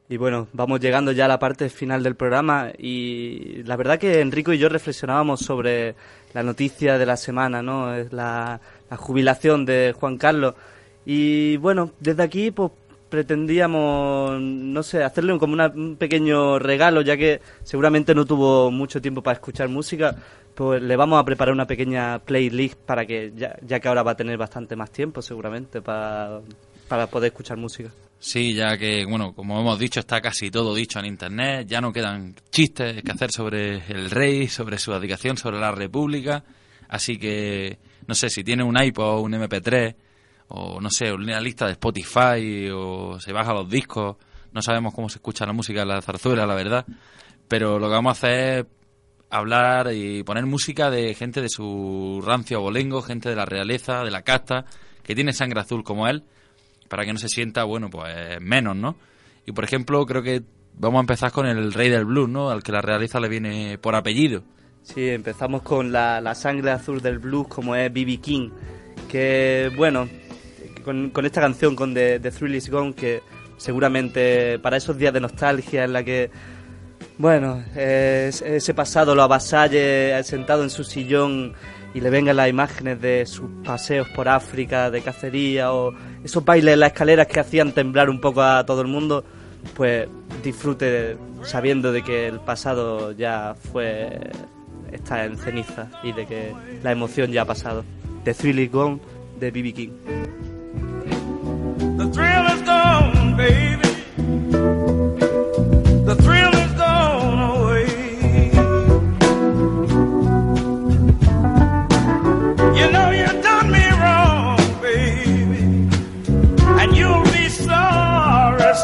Y 0.08 0.16
bueno, 0.18 0.46
vamos 0.52 0.78
llegando 0.80 1.10
ya 1.10 1.24
a 1.24 1.28
la 1.28 1.38
parte 1.40 1.68
final 1.68 2.02
del 2.04 2.14
programa 2.14 2.70
y 2.78 3.62
la 3.64 3.74
verdad 3.76 3.98
que 3.98 4.20
Enrico 4.20 4.52
y 4.52 4.58
yo 4.58 4.68
reflexionábamos 4.68 5.40
sobre 5.40 5.96
la 6.32 6.44
noticia 6.44 6.96
de 6.96 7.06
la 7.06 7.16
semana, 7.16 7.60
¿no? 7.60 7.92
La, 8.10 8.60
la 8.88 8.96
jubilación 8.96 9.64
de 9.66 9.94
Juan 9.98 10.16
Carlos. 10.16 10.54
Y 11.04 11.56
bueno, 11.56 11.90
desde 11.98 12.22
aquí 12.22 12.52
pues 12.52 12.70
pretendíamos, 13.08 14.40
no 14.40 14.82
sé, 14.84 15.02
hacerle 15.02 15.36
como 15.38 15.54
una- 15.54 15.68
un 15.74 15.96
pequeño 15.96 16.58
regalo, 16.60 17.00
ya 17.02 17.16
que 17.16 17.40
seguramente 17.64 18.14
no 18.14 18.24
tuvo 18.24 18.70
mucho 18.70 19.00
tiempo 19.00 19.22
para 19.22 19.34
escuchar 19.34 19.68
música, 19.68 20.14
pues 20.54 20.80
le 20.82 20.94
vamos 20.96 21.20
a 21.20 21.24
preparar 21.24 21.52
una 21.52 21.66
pequeña 21.66 22.20
playlist 22.20 22.78
para 22.78 23.04
que, 23.06 23.32
ya, 23.36 23.56
ya 23.62 23.80
que 23.80 23.88
ahora 23.88 24.02
va 24.04 24.12
a 24.12 24.16
tener 24.16 24.38
bastante 24.38 24.76
más 24.76 24.90
tiempo 24.90 25.20
seguramente 25.20 25.82
para 25.82 26.40
para 26.88 27.08
poder 27.08 27.28
escuchar 27.32 27.56
música. 27.56 27.90
Sí, 28.18 28.54
ya 28.54 28.76
que, 28.78 29.04
bueno, 29.04 29.34
como 29.34 29.60
hemos 29.60 29.78
dicho, 29.78 30.00
está 30.00 30.20
casi 30.20 30.50
todo 30.50 30.74
dicho 30.74 30.98
en 30.98 31.06
Internet, 31.06 31.66
ya 31.68 31.80
no 31.80 31.92
quedan 31.92 32.34
chistes 32.50 33.02
que 33.02 33.12
hacer 33.12 33.30
sobre 33.30 33.86
el 33.88 34.10
rey, 34.10 34.48
sobre 34.48 34.78
su 34.78 34.92
dedicación, 34.92 35.36
sobre 35.36 35.60
la 35.60 35.70
república, 35.70 36.42
así 36.88 37.18
que, 37.18 37.78
no 38.06 38.14
sé, 38.14 38.30
si 38.30 38.42
tiene 38.42 38.64
un 38.64 38.82
iPod, 38.82 39.20
un 39.20 39.32
MP3, 39.34 39.94
o 40.48 40.80
no 40.80 40.90
sé, 40.90 41.12
una 41.12 41.40
lista 41.40 41.66
de 41.66 41.72
Spotify, 41.72 42.70
o 42.72 43.20
se 43.20 43.32
baja 43.32 43.52
los 43.52 43.68
discos, 43.68 44.16
no 44.52 44.62
sabemos 44.62 44.94
cómo 44.94 45.08
se 45.08 45.18
escucha 45.18 45.44
la 45.44 45.52
música 45.52 45.80
de 45.80 45.86
la 45.86 46.02
zarzuela, 46.02 46.46
la 46.46 46.54
verdad, 46.54 46.86
pero 47.46 47.78
lo 47.78 47.86
que 47.86 47.94
vamos 47.94 48.10
a 48.10 48.18
hacer 48.18 48.58
es 48.58 48.66
hablar 49.28 49.92
y 49.92 50.22
poner 50.22 50.46
música 50.46 50.90
de 50.90 51.14
gente 51.14 51.42
de 51.42 51.48
su 51.48 52.22
rancio 52.24 52.58
abolengo, 52.58 53.02
gente 53.02 53.28
de 53.28 53.36
la 53.36 53.44
realeza, 53.44 54.02
de 54.04 54.10
la 54.10 54.22
casta, 54.22 54.64
que 55.02 55.14
tiene 55.14 55.32
sangre 55.32 55.60
azul 55.60 55.84
como 55.84 56.08
él, 56.08 56.24
para 56.88 57.04
que 57.04 57.12
no 57.12 57.18
se 57.18 57.28
sienta, 57.28 57.64
bueno, 57.64 57.90
pues 57.90 58.40
menos, 58.40 58.76
¿no? 58.76 58.96
Y 59.46 59.52
por 59.52 59.64
ejemplo, 59.64 60.04
creo 60.06 60.22
que 60.22 60.42
vamos 60.74 60.98
a 60.98 61.00
empezar 61.00 61.32
con 61.32 61.46
el 61.46 61.72
rey 61.72 61.88
del 61.88 62.04
blues, 62.04 62.28
¿no? 62.28 62.50
Al 62.50 62.62
que 62.62 62.72
la 62.72 62.82
realeza 62.82 63.20
le 63.20 63.28
viene 63.28 63.78
por 63.78 63.94
apellido. 63.94 64.42
Sí, 64.82 65.08
empezamos 65.08 65.62
con 65.62 65.90
la, 65.90 66.20
la 66.20 66.34
sangre 66.34 66.70
azul 66.70 67.00
del 67.00 67.18
blues 67.18 67.48
como 67.48 67.74
es 67.74 67.92
B.B. 67.92 68.18
King, 68.18 68.50
que 69.08 69.70
bueno, 69.76 70.08
con, 70.84 71.10
con 71.10 71.26
esta 71.26 71.40
canción, 71.40 71.74
con 71.74 71.92
The, 71.92 72.20
The 72.20 72.30
Thrill 72.30 72.54
Is 72.54 72.70
Gone, 72.70 72.94
que 72.94 73.20
seguramente 73.56 74.58
para 74.58 74.76
esos 74.76 74.96
días 74.96 75.12
de 75.12 75.20
nostalgia 75.20 75.84
en 75.84 75.92
la 75.92 76.04
que, 76.04 76.30
bueno, 77.18 77.64
ese 77.74 78.74
pasado 78.74 79.14
lo 79.14 79.22
avasalle 79.22 80.22
sentado 80.22 80.62
en 80.62 80.70
su 80.70 80.84
sillón 80.84 81.54
y 81.96 82.00
le 82.02 82.10
vengan 82.10 82.36
las 82.36 82.50
imágenes 82.50 83.00
de 83.00 83.24
sus 83.24 83.48
paseos 83.64 84.06
por 84.10 84.28
África, 84.28 84.90
de 84.90 85.00
cacería 85.00 85.72
o 85.72 85.94
esos 86.22 86.44
bailes 86.44 86.74
en 86.74 86.80
las 86.80 86.92
escaleras 86.92 87.26
que 87.26 87.40
hacían 87.40 87.72
temblar 87.72 88.10
un 88.10 88.20
poco 88.20 88.42
a 88.42 88.66
todo 88.66 88.82
el 88.82 88.86
mundo, 88.86 89.24
pues 89.74 90.06
disfrute 90.44 91.16
sabiendo 91.42 91.92
de 91.92 92.02
que 92.02 92.28
el 92.28 92.40
pasado 92.40 93.12
ya 93.12 93.54
fue 93.72 94.30
está 94.92 95.24
en 95.24 95.38
ceniza 95.38 95.88
y 96.02 96.12
de 96.12 96.26
que 96.26 96.52
la 96.82 96.92
emoción 96.92 97.32
ya 97.32 97.42
ha 97.42 97.46
pasado. 97.46 97.82
The 98.24 98.34
Thrill 98.34 98.58
Is 98.58 98.70
Gone 98.70 99.00
de 99.40 99.50
B.B. 99.50 99.72
King. 99.72 99.90
The 101.96 102.10
thrill 102.12 102.46
is 102.54 102.62
gone, 102.66 103.36
baby. 103.38 103.85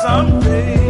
Someday. 0.03 0.82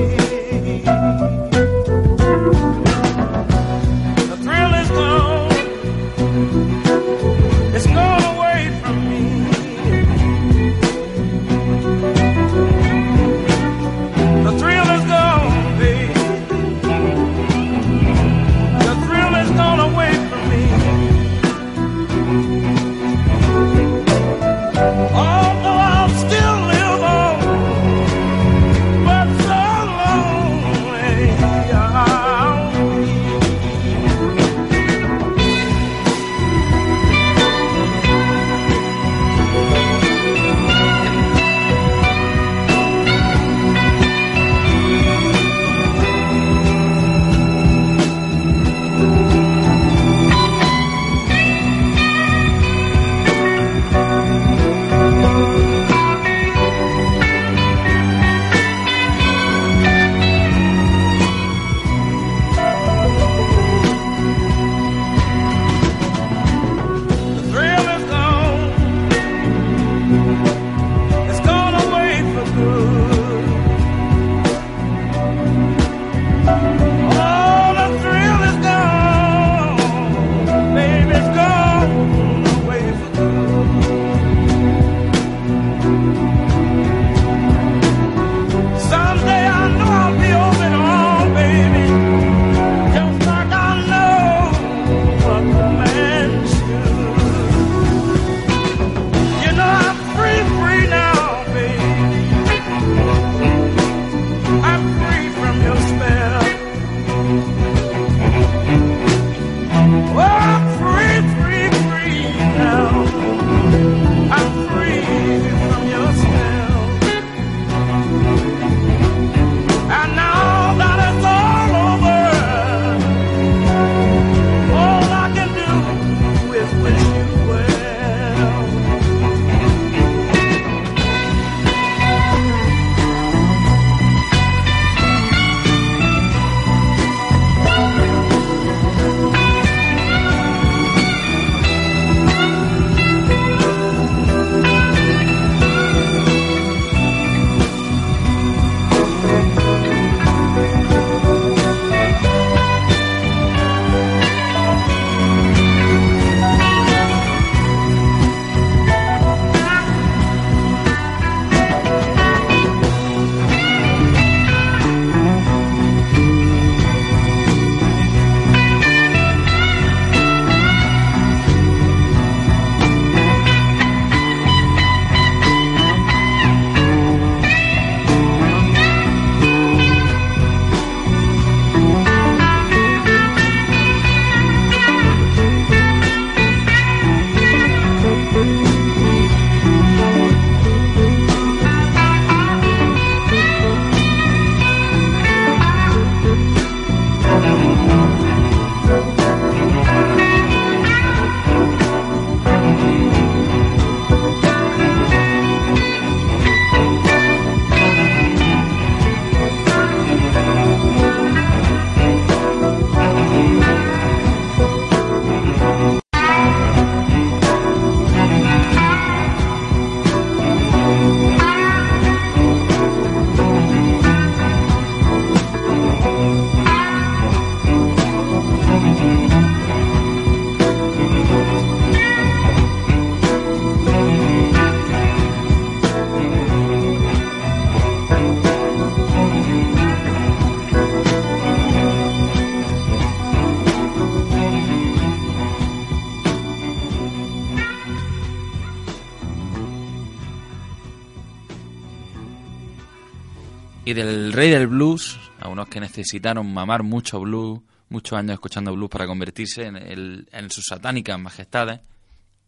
y 253.92 253.94
del 253.94 254.32
rey 254.32 254.50
del 254.50 254.66
blues, 254.66 255.18
a 255.38 255.48
unos 255.48 255.68
que 255.68 255.78
necesitaron 255.78 256.52
mamar 256.52 256.82
mucho 256.82 257.20
blues, 257.20 257.60
muchos 257.88 258.18
años 258.18 258.32
escuchando 258.32 258.72
blues 258.74 258.90
para 258.90 259.06
convertirse 259.06 259.66
en, 259.66 259.76
el, 259.76 260.28
en 260.32 260.50
sus 260.50 260.64
satánicas 260.66 261.18
majestades, 261.20 261.80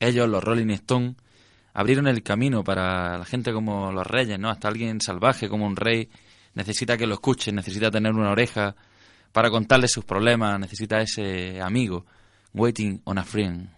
ellos, 0.00 0.28
los 0.28 0.42
Rolling 0.42 0.70
Stones, 0.70 1.16
abrieron 1.74 2.06
el 2.06 2.22
camino 2.22 2.64
para 2.64 3.18
la 3.18 3.24
gente 3.24 3.52
como 3.52 3.92
los 3.92 4.06
reyes, 4.06 4.38
¿no? 4.38 4.48
Hasta 4.48 4.68
alguien 4.68 5.00
salvaje 5.00 5.48
como 5.48 5.66
un 5.66 5.76
rey 5.76 6.08
necesita 6.54 6.96
que 6.96 7.06
lo 7.06 7.14
escuche 7.14 7.52
necesita 7.52 7.90
tener 7.90 8.12
una 8.12 8.30
oreja 8.30 8.74
para 9.32 9.50
contarle 9.50 9.88
sus 9.88 10.04
problemas, 10.04 10.58
necesita 10.58 11.00
ese 11.00 11.60
amigo. 11.60 12.06
Waiting 12.54 13.02
on 13.04 13.18
a 13.18 13.24
friend. 13.24 13.68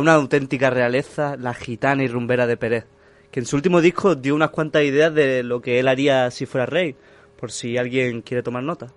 una 0.00 0.14
auténtica 0.14 0.70
realeza, 0.70 1.36
la 1.36 1.54
gitana 1.54 2.02
y 2.04 2.08
rumbera 2.08 2.46
de 2.46 2.56
Pérez, 2.56 2.86
que 3.30 3.40
en 3.40 3.46
su 3.46 3.56
último 3.56 3.80
disco 3.80 4.14
dio 4.14 4.34
unas 4.34 4.50
cuantas 4.50 4.82
ideas 4.84 5.14
de 5.14 5.42
lo 5.42 5.60
que 5.60 5.80
él 5.80 5.88
haría 5.88 6.30
si 6.30 6.46
fuera 6.46 6.66
rey, 6.66 6.96
por 7.38 7.52
si 7.52 7.76
alguien 7.78 8.22
quiere 8.22 8.42
tomar 8.42 8.62
nota. 8.62 8.92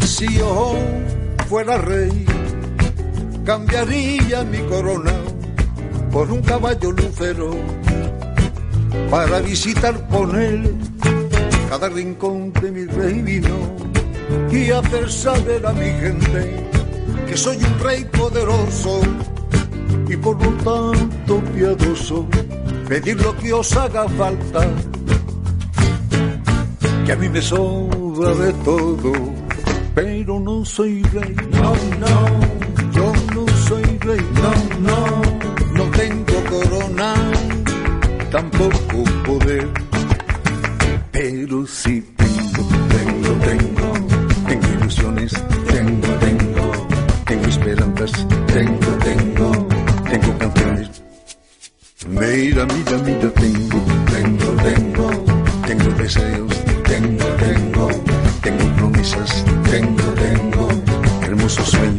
Si 0.00 0.36
yo 0.36 0.74
fuera 1.48 1.78
rey, 1.78 2.26
cambiaría 3.44 4.44
mi 4.44 4.58
corona 4.68 5.12
por 6.10 6.30
un 6.30 6.42
caballo 6.42 6.90
lucero 6.90 7.50
para 9.10 9.40
visitar 9.40 10.06
con 10.08 10.40
él 10.40 10.74
cada 11.68 11.88
rincón 11.88 12.52
de 12.54 12.70
mi 12.70 12.84
reino 12.84 13.56
y 14.50 14.70
hacer 14.70 15.10
saber 15.10 15.66
a 15.66 15.72
mi 15.72 15.86
gente 15.86 16.66
que 17.26 17.36
soy 17.36 17.56
un 17.56 17.78
rey 17.80 18.04
poderoso 18.04 19.00
y 20.08 20.16
por 20.16 20.42
lo 20.42 20.50
tanto 20.64 21.42
piadoso 21.54 22.26
pedir 22.88 23.20
lo 23.22 23.36
que 23.36 23.52
os 23.52 23.76
haga 23.76 24.08
falta 24.08 24.66
que 27.04 27.12
a 27.12 27.16
mí 27.16 27.28
me 27.28 27.42
sobra 27.42 28.34
de 28.34 28.52
todo 28.64 29.12
pero 29.98 30.38
no 30.38 30.64
soy 30.64 31.02
rey. 31.02 31.34
No 31.50 31.72
no 31.98 32.14
yo 32.92 33.12
no 33.34 33.44
soy 33.66 33.82
rey. 33.98 34.24
No 34.42 34.52
no 34.86 35.22
no 35.72 35.84
tengo 35.90 36.34
corona 36.48 37.14
tampoco 38.30 39.04
poder. 39.24 39.68
Pero 41.12 41.66
sí 41.66 42.02
tengo 42.16 42.62
tengo 42.94 43.32
tengo 43.48 43.92
tengo 44.46 44.68
ilusiones 44.74 45.32
tengo 45.72 46.08
tengo 46.24 46.86
tengo 47.26 47.46
esperanzas 47.48 48.12
tengo 48.46 48.90
tengo 49.04 49.68
tengo 50.10 50.38
canciones. 50.38 51.02
Mira 52.08 52.66
mira 52.66 52.98
mira 53.04 53.30
tengo 53.42 53.80
tengo 54.12 54.48
tengo 54.62 55.06
tengo 55.66 55.90
deseos 55.98 56.54
tengo 56.84 57.24
tengo 57.44 57.88
tengo 58.42 58.76
promesas 58.76 59.44
tengo 59.70 60.06
tengo 60.22 60.68
hermosos 61.22 61.68
sueños 61.68 61.97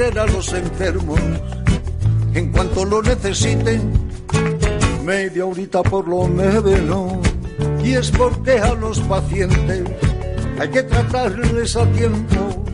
a 0.00 0.26
los 0.26 0.52
enfermos 0.52 1.20
en 2.34 2.50
cuanto 2.50 2.84
lo 2.84 3.02
necesiten, 3.02 3.92
media 5.04 5.44
horita 5.44 5.82
por 5.82 6.08
lo 6.08 6.26
menos. 6.26 7.18
Y 7.84 7.92
es 7.92 8.10
porque 8.10 8.52
a 8.52 8.74
los 8.74 9.00
pacientes 9.00 9.84
hay 10.58 10.68
que 10.70 10.82
tratarles 10.82 11.76
a 11.76 11.84
tiempo 11.92 12.64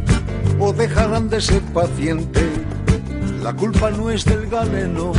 o 0.61 0.73
dejarán 0.73 1.29
de 1.29 1.41
ser 1.41 1.61
pacientes. 1.75 2.49
La 3.43 3.53
culpa 3.53 3.91
no 3.91 4.11
es 4.11 4.25
del 4.25 4.49
galeno, 4.49 5.12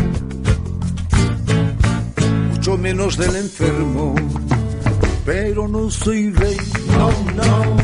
mucho 2.51 2.77
menos 2.77 3.17
del 3.17 3.35
enfermo 3.35 4.15
pero 5.29 5.67
no 5.67 5.91
soy 5.91 6.31
rey. 6.31 6.57
No, 6.97 7.09
no, 7.35 7.77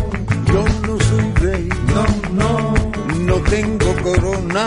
yo 0.51 0.65
no 0.87 0.99
soy 0.99 1.31
rey. 1.41 1.69
No, 1.93 2.05
no, 2.33 2.74
no 3.25 3.35
tengo 3.41 3.93
corona, 4.03 4.65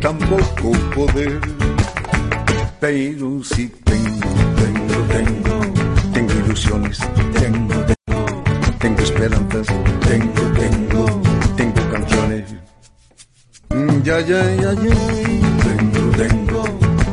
tampoco 0.00 0.72
poder. 0.94 1.40
Pero 2.80 3.42
sí 3.44 3.70
tengo, 3.84 4.28
tengo, 4.62 4.96
tengo, 5.14 5.60
tengo 6.12 6.32
ilusiones, 6.44 6.98
tengo, 7.38 7.74
tengo, 7.90 8.42
tengo 8.78 9.00
esperanzas, 9.02 9.66
tengo, 10.08 10.42
tengo, 10.62 11.06
tengo 11.56 11.90
canciones. 11.92 12.44
Mm, 13.70 14.02
Ya, 14.02 14.20
ya, 14.20 14.42
ya, 14.56 14.72
ya, 14.72 14.96
tengo, 15.66 16.02
tengo, 16.16 16.64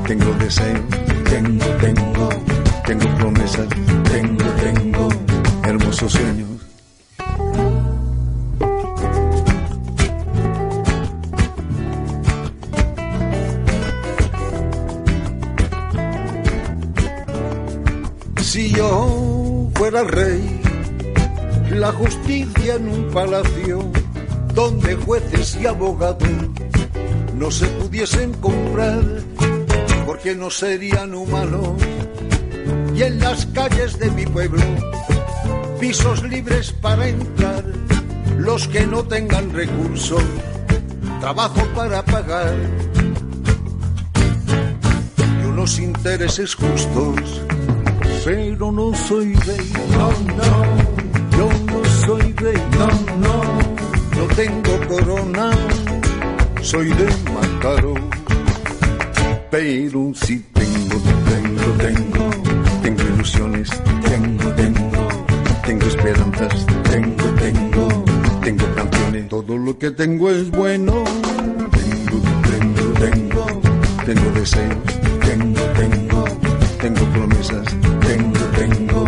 tengo 0.08 0.34
deseos, 0.40 0.82
tengo, 1.30 1.66
tengo, 1.82 2.30
tengo 2.86 3.16
promesas, 3.18 3.68
tengo, 4.12 4.46
tengo 4.64 5.10
hermosos 5.64 6.12
sueños. 6.14 6.57
Rey, 20.04 20.62
la 21.72 21.92
justicia 21.92 22.76
en 22.76 22.90
un 22.90 23.10
palacio 23.12 23.80
donde 24.54 24.96
jueces 24.96 25.58
y 25.62 25.66
abogados 25.66 26.28
no 27.36 27.52
se 27.52 27.68
pudiesen 27.68 28.34
comprar 28.36 29.04
porque 30.06 30.36
no 30.36 30.50
serían 30.50 31.14
humanos. 31.14 31.70
Y 32.96 33.04
en 33.04 33.20
las 33.20 33.46
calles 33.48 34.00
de 34.00 34.10
mi 34.12 34.26
pueblo 34.26 34.62
pisos 35.80 36.24
libres 36.24 36.72
para 36.72 37.08
entrar 37.08 37.64
los 38.38 38.68
que 38.68 38.86
no 38.86 39.04
tengan 39.04 39.54
recursos 39.54 40.24
trabajo 41.20 41.62
para 41.76 42.04
pagar. 42.04 42.56
Y 45.42 45.46
unos 45.46 45.80
intereses 45.80 46.56
justos 46.56 47.47
pero 48.28 48.74
no 48.74 48.94
soy 48.94 49.34
rey. 49.36 49.72
No 49.92 50.10
no. 50.36 50.52
Yo 51.38 51.48
no 51.72 51.80
soy 52.06 52.34
rey. 52.34 52.62
No 52.78 52.88
no. 53.24 53.36
No 54.18 54.36
tengo 54.36 54.74
corona. 54.90 55.52
Soy 56.62 56.90
de 56.90 57.08
Mataró. 57.34 57.94
Pero 59.50 60.12
sí 60.14 60.46
tengo 60.52 60.98
tengo 61.32 61.68
tengo. 61.86 62.30
Tengo 62.84 63.02
ilusiones, 63.02 63.70
tengo, 64.04 64.50
tengo, 64.56 65.08
tengo 65.66 65.86
esperanzas, 65.88 66.66
tengo, 66.84 67.26
tengo, 67.44 68.06
tengo 68.44 68.66
canciones. 68.76 69.30
Todo 69.30 69.58
lo 69.58 69.78
que 69.78 69.92
tengo 69.92 70.30
es 70.30 70.52
bueno. 70.52 71.04
Tengo, 71.78 72.18
tengo, 72.52 72.94
tengo, 73.00 73.46
tengo 74.06 74.32
deseos, 74.32 75.07
tengo 76.80 77.06
promesas, 77.12 77.66
tengo, 78.02 78.40
tengo 78.56 79.06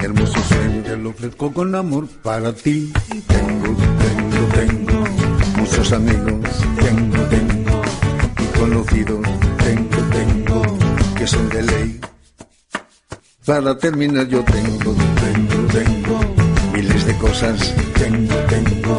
hermosos 0.00 0.44
sueños. 0.46 0.84
Te 0.84 0.96
lo 0.96 1.10
ofrezco 1.10 1.52
con 1.52 1.74
amor 1.74 2.08
para 2.22 2.52
ti. 2.52 2.92
Tengo, 3.26 3.76
tengo, 4.04 4.46
tengo 4.54 5.04
muchos 5.56 5.92
amigos, 5.92 6.64
tengo, 6.80 7.22
tengo 7.24 7.82
y 8.40 8.58
conocidos, 8.58 9.20
tengo, 9.64 9.98
tengo 10.10 10.62
que 11.16 11.26
son 11.26 11.48
de 11.48 11.62
ley. 11.62 12.00
Para 13.44 13.78
terminar 13.78 14.28
yo 14.28 14.44
tengo, 14.44 14.94
tengo, 14.94 15.66
tengo 15.72 16.20
miles 16.72 17.06
de 17.06 17.16
cosas, 17.16 17.74
tengo, 17.94 18.34
tengo, 18.48 18.98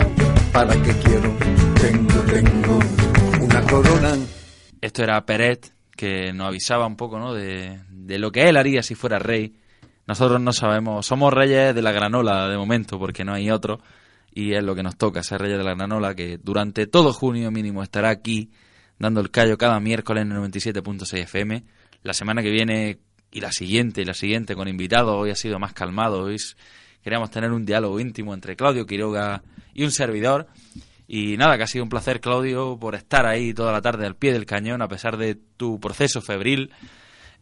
para 0.51 0.74
qué 0.82 0.93
quiero, 1.03 1.34
tengo, 1.80 2.20
tengo 2.22 2.80
una 3.41 3.61
corona. 3.61 4.17
Esto 4.82 5.03
era 5.03 5.24
Peret, 5.26 5.72
que 5.95 6.32
nos 6.34 6.47
avisaba 6.47 6.88
un 6.88 6.95
poco 6.95 7.20
¿no? 7.20 7.34
de, 7.34 7.78
de 8.10 8.18
lo 8.18 8.32
que 8.32 8.49
él 8.49 8.57
haría 8.57 8.82
si 8.82 8.95
fuera 8.95 9.20
rey. 9.20 9.53
Nosotros 10.07 10.41
no 10.41 10.51
sabemos, 10.51 11.05
somos 11.05 11.32
reyes 11.32 11.76
de 11.76 11.82
la 11.84 11.91
granola 11.91 12.49
de 12.49 12.57
momento, 12.57 12.97
porque 12.97 13.24
no 13.24 13.36
hay 13.36 13.51
otro, 13.51 13.80
y 14.34 14.53
es 14.53 14.64
lo 14.64 14.74
que 14.74 14.82
nos 14.82 14.97
toca, 14.97 15.22
ser 15.22 15.39
reyes 15.39 15.60
de 15.60 15.64
la 15.64 15.76
granola, 15.76 16.16
que 16.16 16.39
durante 16.39 16.88
todo 16.88 17.14
junio 17.14 17.51
mínimo 17.51 17.84
estará 17.84 18.10
aquí, 18.10 18.49
dando 18.97 19.22
el 19.22 19.30
callo 19.30 19.60
cada 19.60 19.80
miércoles 19.80 20.24
en 20.24 20.32
el 20.32 20.39
97.6 20.39 21.20
FM. 21.20 21.64
La 22.01 22.14
semana 22.14 22.41
que 22.41 22.49
viene 22.49 22.97
y 23.32 23.41
la 23.41 23.51
siguiente 23.51 24.01
y 24.01 24.05
la 24.05 24.16
siguiente 24.16 24.55
con 24.55 24.68
invitados. 24.68 25.16
Hoy 25.16 25.30
ha 25.30 25.36
sido 25.36 25.60
más 25.60 25.74
calmado. 25.74 26.24
Hoy 26.24 26.38
queríamos 27.03 27.30
tener 27.30 27.51
un 27.51 27.64
diálogo 27.64 27.99
íntimo 27.99 28.34
entre 28.34 28.55
Claudio 28.55 28.88
Quiroga 28.88 29.43
y 29.76 29.84
un 29.84 29.91
servidor. 29.91 30.47
Y 31.07 31.38
nada, 31.38 31.57
que 31.57 31.64
ha 31.64 31.68
sido 31.68 31.84
un 31.84 31.89
placer, 31.89 32.22
Claudio, 32.22 32.78
por 32.80 32.95
estar 32.95 33.28
ahí 33.28 33.53
toda 33.53 33.72
la 33.72 33.82
tarde 33.82 34.05
al 34.05 34.16
pie 34.16 34.32
del 34.34 34.45
cañón, 34.45 34.82
a 34.82 34.88
pesar 34.88 35.18
de 35.18 35.36
tu 35.57 35.80
proceso 35.80 36.22
febril. 36.22 36.72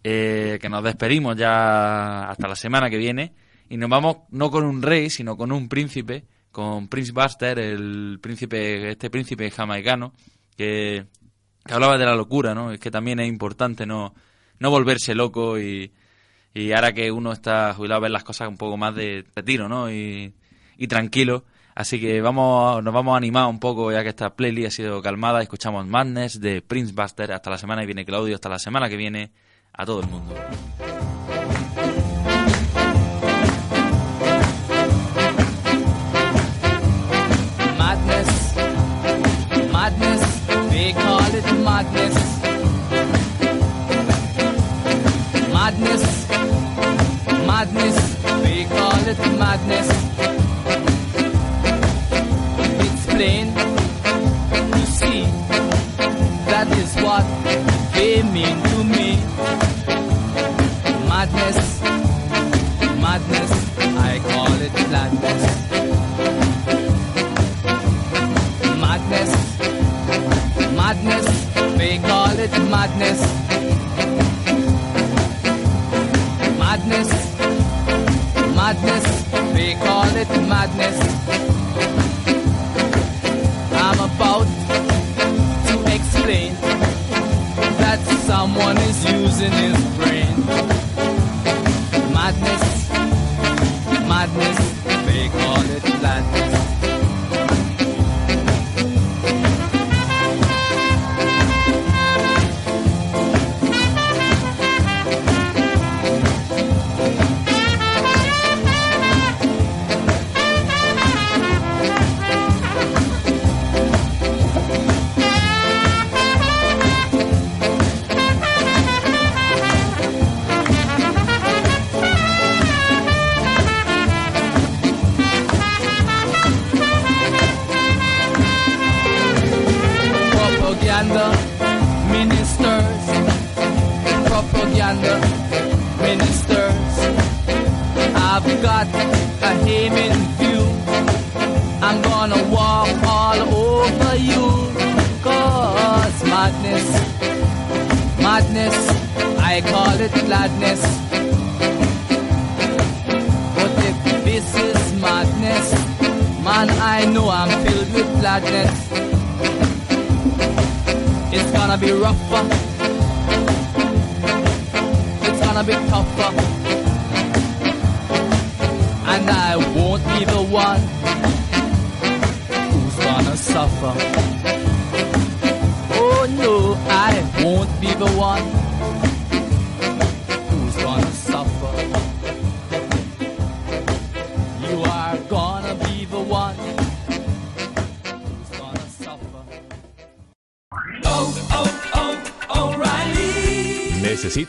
Eh, 0.04 0.58
que 0.62 0.70
nos 0.70 0.84
despedimos 0.84 1.36
ya 1.36 2.30
hasta 2.30 2.48
la 2.48 2.56
semana 2.56 2.90
que 2.90 2.98
viene. 2.98 3.34
Y 3.70 3.78
nos 3.78 3.90
vamos 3.90 4.18
no 4.30 4.50
con 4.50 4.64
un 4.64 4.82
rey, 4.82 5.10
sino 5.10 5.36
con 5.36 5.52
un 5.52 5.68
príncipe, 5.68 6.26
con 6.52 6.88
Prince 6.88 7.12
Buster, 7.12 7.60
el 7.60 8.20
príncipe, 8.22 8.92
este 8.92 9.10
príncipe 9.10 9.52
jamaicano, 9.52 10.14
que, 10.56 11.06
que 11.66 11.74
hablaba 11.74 11.98
de 11.98 12.06
la 12.06 12.16
locura, 12.16 12.56
¿no? 12.56 12.72
Es 12.72 12.80
que 12.80 12.92
también 12.92 13.20
es 13.20 13.28
importante 13.28 13.86
no, 13.86 14.14
no 14.60 14.70
volverse 14.70 15.14
loco 15.16 15.60
y, 15.60 15.92
Y 16.54 16.72
ahora 16.72 16.92
que 16.94 17.12
uno 17.12 17.34
está 17.34 17.74
jubilado, 17.74 18.02
ver 18.02 18.12
las 18.12 18.24
cosas 18.24 18.48
un 18.48 18.58
poco 18.58 18.78
más 18.78 18.96
de 18.96 19.26
retiro, 19.36 19.70
¿no? 19.70 19.92
Y, 19.92 20.34
y 20.78 20.88
tranquilo. 20.88 21.46
Así 21.76 22.00
que 22.02 22.22
vamos, 22.22 22.84
nos 22.84 22.94
vamos 22.94 23.14
a 23.14 23.18
animar 23.18 23.46
un 23.48 23.60
poco 23.60 23.92
ya 23.92 24.02
que 24.02 24.10
esta 24.10 24.36
playlist 24.36 24.68
ha 24.68 24.72
sido 24.72 25.02
calmada. 25.02 25.44
Escuchamos 25.44 25.86
Madness 25.86 26.42
de 26.42 26.64
Prince 26.64 26.94
Buster. 26.94 27.32
Hasta 27.32 27.52
la 27.52 27.60
semana 27.60 27.82
que 27.82 27.88
viene, 27.88 28.06
Claudio. 28.06 28.34
Hasta 28.34 28.50
la 28.50 28.58
semana 28.58 28.90
que 28.90 28.98
viene. 28.98 29.32
A 29.80 29.86
todo 29.86 30.00
el 30.00 30.08
mundo. 30.08 30.34
Madness, 37.78 38.56
madness, 39.72 40.22
they 40.72 40.94
call 40.94 41.36
it 41.36 41.48
madness. 41.64 42.16
Madness, 45.54 46.28
madness, 47.46 47.98
they 48.42 48.66
call 48.66 49.08
it 49.08 49.20
madness. 49.38 49.90
It's 52.80 53.06
plain 53.06 53.54
to 54.72 54.86
see 54.98 55.77
that 56.52 56.68
is 56.78 56.96
what 57.06 57.26
they 57.94 58.24
mean 58.24 58.58
to 58.72 58.84
me. 58.84 59.10
Madness, 61.08 61.82
madness, 63.02 63.52
I 64.10 64.20
call 64.30 64.54
it 64.68 64.74
madness. 64.90 65.68
madness, 68.80 69.32
madness, 70.76 71.28
they 71.78 71.98
call 71.98 72.38
it 72.40 72.52
madness. 72.74 73.22
Madness, 76.58 77.12
madness, 78.56 79.08
they 79.54 79.74
call 79.86 80.16
it 80.24 80.30
madness. 80.48 80.98
I'm 83.72 84.00
about 84.00 84.57
that 86.28 88.00
someone 88.26 88.78
is 88.80 89.12
using 89.12 89.52
his 89.52 89.78
brain. 89.96 90.36
Madness, 92.12 92.90
madness, 94.10 94.67